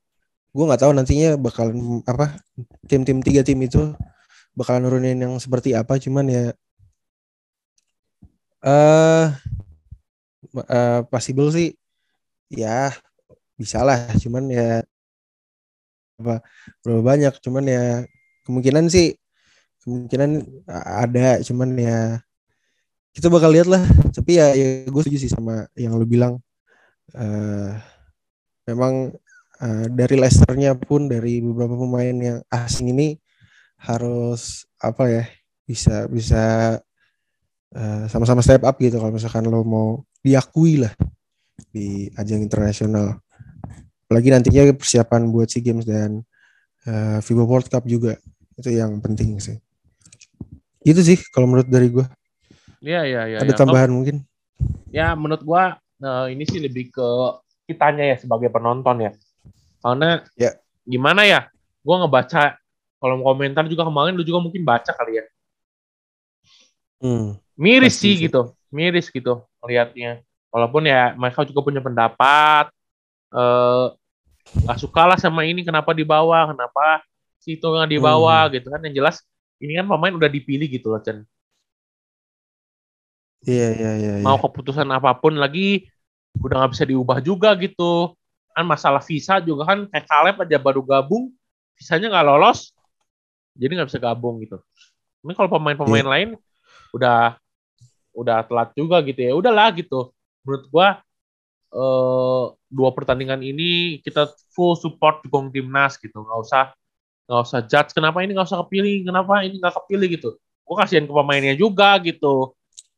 gue 0.51 0.65
nggak 0.67 0.83
tahu 0.83 0.91
nantinya 0.91 1.39
bakal 1.39 1.71
apa 2.03 2.35
tim-tim 2.91 3.23
tiga 3.23 3.39
tim 3.43 3.59
itu 3.63 3.95
bakal 4.51 4.83
nurunin 4.83 5.15
yang 5.19 5.33
seperti 5.39 5.71
apa. 5.75 5.95
Cuman 5.95 6.27
ya 6.27 6.45
eh 8.61 8.69
uh, 8.69 9.27
uh, 10.59 11.01
possible 11.07 11.47
sih 11.55 11.71
ya 12.51 12.91
bisa 13.55 13.79
lah. 13.87 14.11
Cuman 14.19 14.51
ya 14.51 14.83
apa 16.21 16.45
berapa 16.85 17.01
banyak 17.01 17.33
cuman 17.41 17.65
ya 17.65 17.83
kemungkinan 18.45 18.87
sih 18.87 19.17
kemungkinan 19.81 20.45
ada 20.69 21.41
cuman 21.41 21.69
ya 21.75 22.21
kita 23.11 23.27
bakal 23.27 23.51
lihat 23.51 23.67
lah. 23.67 23.83
Tapi 24.11 24.39
ya, 24.39 24.55
ya 24.55 24.87
gue 24.87 25.01
setuju 25.03 25.19
sih 25.19 25.31
sama 25.31 25.67
yang 25.75 25.95
lu 25.99 26.07
bilang. 26.07 26.39
Uh, 27.11 27.75
memang 28.63 29.11
uh, 29.59 29.85
dari 29.91 30.15
Leicesternya 30.15 30.79
pun 30.79 31.11
dari 31.11 31.43
beberapa 31.43 31.75
pemain 31.75 32.15
yang 32.15 32.39
asing 32.47 32.95
ini 32.95 33.19
harus 33.83 34.63
apa 34.79 35.11
ya 35.11 35.23
bisa 35.67 36.07
bisa 36.07 36.77
uh, 37.75 38.03
sama-sama 38.07 38.39
step 38.39 38.63
up 38.63 38.79
gitu 38.79 38.95
kalau 38.95 39.11
misalkan 39.11 39.43
lo 39.49 39.65
mau 39.67 40.07
diakui 40.23 40.79
lah 40.79 40.93
di 41.73 42.07
ajang 42.15 42.39
internasional 42.39 43.19
apalagi 44.11 44.27
nantinya 44.27 44.75
persiapan 44.75 45.31
buat 45.31 45.47
SEA 45.47 45.63
Games 45.63 45.87
dan 45.87 46.19
uh, 46.83 47.23
FIBA 47.23 47.47
World 47.47 47.71
Cup 47.71 47.87
juga 47.87 48.19
itu 48.59 48.67
yang 48.75 48.99
penting 48.99 49.39
sih 49.39 49.55
itu 50.83 50.99
sih 50.99 51.17
kalau 51.31 51.47
menurut 51.47 51.71
dari 51.71 51.87
gue 51.87 52.03
Iya 52.81 53.01
iya 53.05 53.21
iya. 53.29 53.37
Ada 53.39 53.53
ya. 53.53 53.57
tambahan 53.61 53.93
mungkin? 53.93 54.25
Ya 54.89 55.13
menurut 55.13 55.45
gue 55.45 55.63
uh, 56.01 56.27
ini 56.27 56.43
sih 56.49 56.57
lebih 56.57 56.89
ke 56.89 57.07
kitanya 57.69 58.09
ya 58.09 58.17
sebagai 58.17 58.49
penonton 58.49 59.05
ya. 59.05 59.11
Karena 59.81 60.25
ya. 60.33 60.57
gimana 60.83 61.21
ya, 61.29 61.47
gue 61.85 61.95
ngebaca 61.95 62.57
kolom 62.97 63.21
komentar 63.21 63.69
juga 63.69 63.85
kemarin 63.85 64.17
lu 64.17 64.25
juga 64.25 64.41
mungkin 64.41 64.65
baca 64.65 64.91
kali 64.93 65.21
ya. 65.21 65.25
Hmm, 67.01 67.33
miris 67.57 67.97
sih, 67.97 68.13
sih 68.17 68.29
gitu, 68.29 68.53
miris 68.69 69.09
gitu 69.09 69.45
melihatnya. 69.61 70.21
Walaupun 70.53 70.85
ya 70.85 71.17
mereka 71.17 71.41
juga 71.45 71.65
punya 71.65 71.81
pendapat, 71.81 72.69
eh, 73.33 73.85
nggak 74.51 74.79
suka 74.79 75.03
lah 75.07 75.17
sama 75.17 75.47
ini 75.47 75.63
kenapa 75.63 75.95
dibawa, 75.95 76.51
kenapa 76.51 77.03
si 77.39 77.55
itu 77.55 77.65
nggak 77.65 77.91
dibawa 77.91 78.47
hmm. 78.47 78.51
gitu 78.59 78.67
kan. 78.67 78.79
Yang 78.83 78.95
jelas 78.99 79.15
ini 79.61 79.77
kan 79.77 79.85
pemain 79.87 80.13
udah 80.13 80.29
dipilih 80.29 80.67
gitu 80.67 80.91
loh 80.91 81.01
Chen. 81.03 81.23
Iya 83.41 83.67
iya 83.73 83.91
iya. 83.97 84.11
Mau 84.21 84.37
iya. 84.37 84.43
keputusan 84.43 84.87
apa 84.91 85.17
pun 85.17 85.33
lagi 85.39 85.89
udah 86.39 86.63
nggak 86.63 86.71
bisa 86.71 86.85
diubah 86.87 87.19
juga 87.19 87.51
gitu 87.59 88.15
kan 88.51 88.63
masalah 88.67 89.03
visa 89.03 89.39
juga 89.43 89.67
kan 89.67 89.87
kayak 89.87 90.05
Caleb 90.07 90.35
aja 90.43 90.57
baru 90.59 90.83
gabung 90.83 91.31
visanya 91.75 92.11
nggak 92.11 92.27
lolos 92.27 92.71
jadi 93.55 93.79
nggak 93.79 93.89
bisa 93.91 93.99
gabung 93.99 94.39
gitu 94.43 94.59
ini 95.23 95.33
kalau 95.35 95.49
pemain-pemain 95.51 96.03
yeah. 96.03 96.11
lain 96.11 96.29
udah 96.91 97.35
udah 98.11 98.43
telat 98.43 98.69
juga 98.75 98.99
gitu 99.03 99.19
ya 99.23 99.31
udahlah 99.35 99.71
gitu 99.75 100.11
menurut 100.43 100.63
gua 100.67 100.87
eh, 101.71 102.45
dua 102.71 102.89
pertandingan 102.95 103.39
ini 103.43 103.99
kita 104.03 104.31
full 104.51 104.75
support 104.75 105.23
dukung 105.23 105.51
timnas 105.51 105.95
gitu. 105.99 106.23
Nggak 106.23 106.39
usah 106.43 106.63
nggak 107.31 107.41
usah 107.47 107.59
judge 107.63 107.91
kenapa 107.95 108.19
ini 108.23 108.35
nggak 108.35 108.47
usah 108.47 108.59
kepilih 108.67 109.07
kenapa 109.07 109.33
ini 109.47 109.55
nggak 109.59 109.75
kepilih 109.83 110.07
gitu. 110.19 110.29
Gua 110.67 110.83
kasihan 110.83 111.07
ke 111.07 111.13
pemainnya 111.13 111.55
juga 111.55 111.95
gitu. 112.03 112.55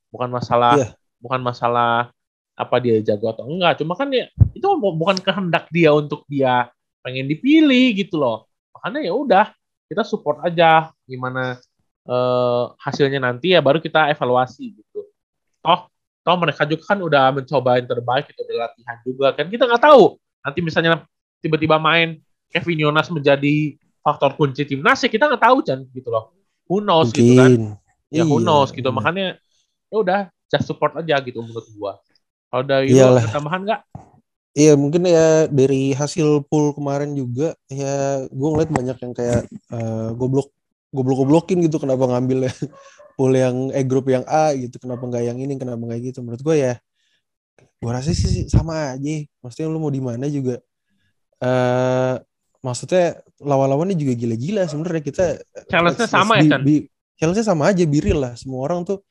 Bukan 0.09 0.29
masalah 0.29 0.77
yeah. 0.77 0.91
bukan 1.21 1.41
masalah 1.41 2.13
apa 2.53 2.75
dia 2.81 3.01
jago 3.01 3.33
atau 3.33 3.45
enggak. 3.49 3.81
Cuma 3.81 3.97
kan 3.97 4.09
ya 4.13 4.29
itu 4.53 4.67
bukan 4.77 5.17
kehendak 5.21 5.69
dia 5.73 5.89
untuk 5.93 6.25
dia 6.29 6.69
pengen 7.01 7.29
dipilih 7.29 7.97
gitu 7.97 8.21
loh. 8.21 8.45
Makanya 8.77 8.99
ya 9.05 9.13
udah 9.13 9.45
kita 9.89 10.01
support 10.05 10.41
aja 10.41 10.89
gimana 11.05 11.61
uh, 12.07 12.73
hasilnya 12.81 13.21
nanti 13.21 13.53
ya 13.53 13.61
baru 13.61 13.77
kita 13.77 14.09
evaluasi 14.09 14.73
gitu. 14.73 15.05
Toh 15.61 15.92
toh 16.23 16.35
mereka 16.39 16.63
juga 16.63 16.83
kan 16.87 16.99
udah 17.03 17.23
mencoba 17.35 17.69
yang 17.77 17.87
terbaik 17.87 18.25
itu 18.31 18.39
udah 18.47 18.57
latihan 18.67 18.97
juga 19.03 19.27
kan 19.35 19.45
kita 19.51 19.63
nggak 19.67 19.83
tahu 19.83 20.03
nanti 20.43 20.59
misalnya 20.63 20.91
tiba-tiba 21.43 21.75
main 21.77 22.19
Kevin 22.47 22.87
Yonas 22.87 23.11
menjadi 23.11 23.75
faktor 23.99 24.35
kunci 24.39 24.63
timnas 24.63 25.03
ya 25.03 25.09
kita 25.11 25.27
nggak 25.27 25.43
tahu 25.43 25.57
kan 25.63 25.83
gitu 25.91 26.09
loh 26.09 26.31
who 26.67 26.79
knows 26.79 27.11
Mungkin. 27.11 27.19
gitu 27.21 27.33
kan 27.35 27.53
ya 28.13 28.23
who 28.23 28.39
iya, 28.39 28.45
knows 28.47 28.69
gitu 28.71 28.89
iya. 28.89 28.95
makanya 28.95 29.27
ya 29.91 29.95
udah 29.99 30.19
just 30.47 30.65
support 30.65 30.95
aja 30.95 31.19
gitu 31.19 31.43
menurut 31.43 31.67
gua 31.75 31.99
kalau 32.53 32.69
dari 32.69 32.93
Iyalah. 32.93 33.25
tambahan 33.33 33.65
nggak? 33.65 33.81
Iya 34.53 34.77
mungkin 34.77 35.09
ya 35.09 35.49
dari 35.49 35.97
hasil 35.97 36.45
pool 36.45 36.77
kemarin 36.77 37.17
juga 37.17 37.57
ya 37.65 38.21
gue 38.29 38.49
ngeliat 38.53 38.69
banyak 38.69 38.97
yang 39.01 39.13
kayak 39.17 39.41
uh, 39.73 40.13
goblok 40.13 40.53
goblok 40.93 41.25
goblokin 41.25 41.65
gitu 41.65 41.81
kenapa 41.81 42.05
ngambil 42.05 42.47
pool 43.17 43.33
yang 43.33 43.73
E 43.73 43.81
grup 43.85 44.09
yang 44.09 44.25
A 44.29 44.53
gitu 44.53 44.77
kenapa 44.77 45.01
nggak 45.05 45.23
yang 45.25 45.37
ini 45.41 45.57
kenapa 45.57 45.81
nggak 45.81 46.13
gitu. 46.13 46.21
Menurut 46.21 46.41
gue 46.41 46.55
ya 46.61 46.73
gue 47.81 47.91
rasa 47.91 48.13
sih 48.13 48.45
sama 48.47 48.95
aja. 48.95 49.15
Maksudnya 49.41 49.67
lu 49.69 49.81
mau 49.81 49.89
di 49.89 49.99
mana 49.99 50.29
juga 50.29 50.61
uh, 51.41 52.15
maksudnya 52.63 53.19
lawan-lawannya 53.41 53.97
juga 53.97 54.13
gila-gila 54.13 54.69
sebenarnya. 54.69 55.03
Kita 55.03 55.25
challenge-nya 55.67 56.07
sama 56.07 56.33
ya 56.39 56.45
kan 56.57 56.61
challenge-nya 57.17 57.45
sama 57.45 57.63
aja 57.73 57.83
biril 57.89 58.17
lah. 58.21 58.33
Semua 58.37 58.61
orang 58.65 58.85
tuh 58.85 59.01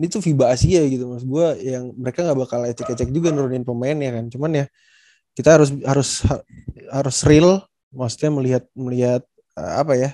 ini 0.00 0.08
tuh 0.08 0.24
FIBA 0.24 0.56
Asia 0.56 0.82
gitu. 0.88 1.04
Mas 1.12 1.24
gue 1.24 1.46
yang 1.60 1.92
mereka 1.94 2.24
nggak 2.24 2.38
bakal 2.40 2.60
ecek-ecek 2.64 3.12
juga 3.12 3.28
nurunin 3.30 3.64
pemain 3.64 3.96
ya 3.96 4.10
kan. 4.16 4.24
Cuman 4.32 4.64
ya 4.64 4.66
kita 5.32 5.60
harus 5.60 5.70
harus 5.84 6.24
harus 6.92 7.16
real 7.24 7.64
maksudnya 7.92 8.30
melihat 8.32 8.64
melihat 8.76 9.22
uh, 9.56 9.84
apa 9.84 9.96
ya 9.96 10.10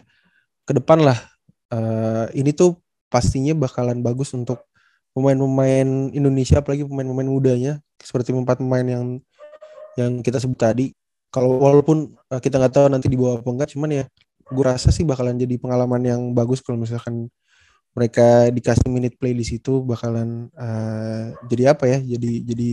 ke 0.69 0.77
depan 0.77 1.01
lah. 1.01 1.17
Uh, 1.73 2.29
ini 2.37 2.53
tuh 2.53 2.77
pastinya 3.09 3.57
bakalan 3.57 4.05
bagus 4.05 4.37
untuk 4.37 4.69
pemain-pemain 5.17 6.13
Indonesia 6.13 6.61
apalagi 6.61 6.85
pemain-pemain 6.85 7.29
mudanya 7.29 7.73
seperti 7.97 8.37
empat 8.37 8.61
pemain 8.61 8.85
yang 8.85 9.05
yang 9.97 10.21
kita 10.21 10.37
sebut 10.37 10.61
tadi. 10.61 10.87
Kalau 11.33 11.57
walaupun 11.57 12.13
uh, 12.29 12.41
kita 12.41 12.61
nggak 12.61 12.73
tahu 12.77 12.87
nanti 12.93 13.09
dibawa 13.09 13.41
apa 13.41 13.49
enggak 13.49 13.73
cuman 13.73 13.91
ya 13.97 14.05
gue 14.49 14.65
rasa 14.65 14.89
sih 14.93 15.05
bakalan 15.05 15.37
jadi 15.37 15.61
pengalaman 15.61 16.01
yang 16.05 16.21
bagus 16.33 16.65
kalau 16.65 16.81
misalkan 16.81 17.29
mereka 17.93 18.49
dikasih 18.49 18.89
minute 18.89 19.17
play 19.21 19.37
di 19.37 19.45
situ 19.45 19.85
bakalan 19.85 20.49
uh, 20.57 21.37
jadi 21.53 21.77
apa 21.77 21.85
ya 21.85 21.99
jadi 22.01 22.33
jadi 22.49 22.71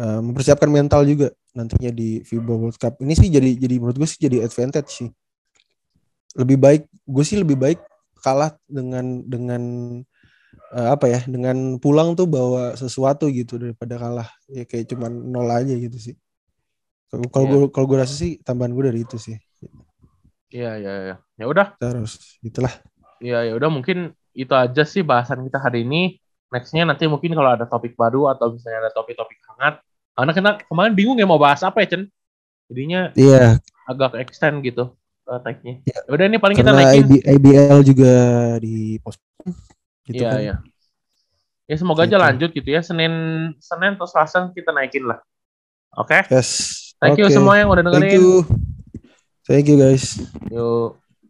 uh, 0.00 0.20
mempersiapkan 0.20 0.68
mental 0.68 1.04
juga 1.08 1.32
nantinya 1.56 1.92
di 1.92 2.24
FIBA 2.24 2.54
World 2.56 2.76
Cup. 2.80 3.00
Ini 3.00 3.12
sih 3.16 3.28
jadi 3.28 3.56
jadi 3.56 3.74
menurut 3.80 3.96
gue 4.00 4.08
sih 4.08 4.20
jadi 4.20 4.44
advantage 4.44 4.90
sih 4.92 5.08
lebih 6.38 6.58
baik 6.58 6.82
gue 6.88 7.24
sih 7.24 7.38
lebih 7.40 7.56
baik 7.60 7.80
kalah 8.22 8.54
dengan 8.70 9.26
dengan 9.26 9.62
uh, 10.72 10.88
apa 10.94 11.06
ya 11.10 11.20
dengan 11.26 11.76
pulang 11.82 12.14
tuh 12.14 12.30
bawa 12.30 12.78
sesuatu 12.78 13.28
gitu 13.28 13.58
daripada 13.58 13.98
kalah. 13.98 14.28
Ya 14.48 14.64
kayak 14.64 14.92
cuman 14.94 15.12
nol 15.12 15.50
aja 15.50 15.74
gitu 15.74 15.98
sih. 15.98 16.14
Kalau 17.12 17.44
yeah. 17.44 17.50
gue 17.50 17.60
kalau 17.74 17.86
gue 17.90 17.98
rasa 18.00 18.14
sih 18.14 18.40
tambahan 18.40 18.72
gue 18.72 18.84
dari 18.88 19.00
itu 19.04 19.16
sih. 19.20 19.36
Iya 20.52 20.78
iya 20.80 20.92
iya. 21.10 21.16
Ya 21.36 21.44
udah. 21.50 21.76
Terus 21.76 22.38
itulah. 22.40 22.72
Iya 23.20 23.52
ya 23.52 23.52
udah 23.58 23.68
mungkin 23.68 24.16
itu 24.32 24.54
aja 24.56 24.82
sih 24.86 25.04
bahasan 25.04 25.44
kita 25.44 25.60
hari 25.60 25.84
ini. 25.84 26.16
Nextnya 26.52 26.84
nanti 26.84 27.08
mungkin 27.08 27.32
kalau 27.32 27.48
ada 27.52 27.64
topik 27.64 27.96
baru 27.96 28.28
atau 28.28 28.52
misalnya 28.52 28.88
ada 28.88 28.92
topik-topik 28.92 29.40
hangat. 29.52 29.80
Karena 30.12 30.32
kita 30.36 30.50
kemarin 30.68 30.92
bingung 30.92 31.16
ya 31.16 31.24
mau 31.24 31.40
bahas 31.40 31.64
apa 31.64 31.80
ya 31.80 31.96
Chen 31.96 32.04
jadinya 32.72 33.12
iya. 33.20 33.60
yeah. 33.60 33.88
agak 33.88 34.16
extend 34.16 34.64
gitu 34.64 34.96
tag-nya. 35.26 35.74
Ya. 35.86 35.98
Udah 36.10 36.24
ini 36.26 36.38
paling 36.38 36.56
Karena 36.58 36.72
kita 36.74 36.82
naikin. 36.82 37.06
IBL 37.22 37.78
juga 37.86 38.14
di 38.58 38.98
post 39.02 39.20
gitu 40.06 40.22
iya, 40.22 40.30
kan. 40.30 40.40
Iya. 40.40 40.54
Ya 41.70 41.76
semoga 41.78 42.04
gitu. 42.04 42.14
aja 42.14 42.16
lanjut 42.28 42.50
gitu 42.52 42.68
ya. 42.68 42.80
Senin 42.82 43.12
Senin 43.62 43.94
atau 43.96 44.06
Selasa 44.06 44.50
kita 44.52 44.74
naikin 44.74 45.06
lah. 45.06 45.22
Oke. 45.96 46.22
Okay? 46.26 46.38
Yes. 46.38 46.50
Thank 47.02 47.18
okay. 47.18 47.26
you 47.26 47.34
semua 47.34 47.58
yang 47.58 47.70
udah 47.70 47.82
dengerin. 47.82 48.02
Thank 48.06 48.18
you. 48.18 48.30
Thank 49.42 49.66
you 49.66 49.76
guys. 49.78 50.22
Yuk. 50.50 51.01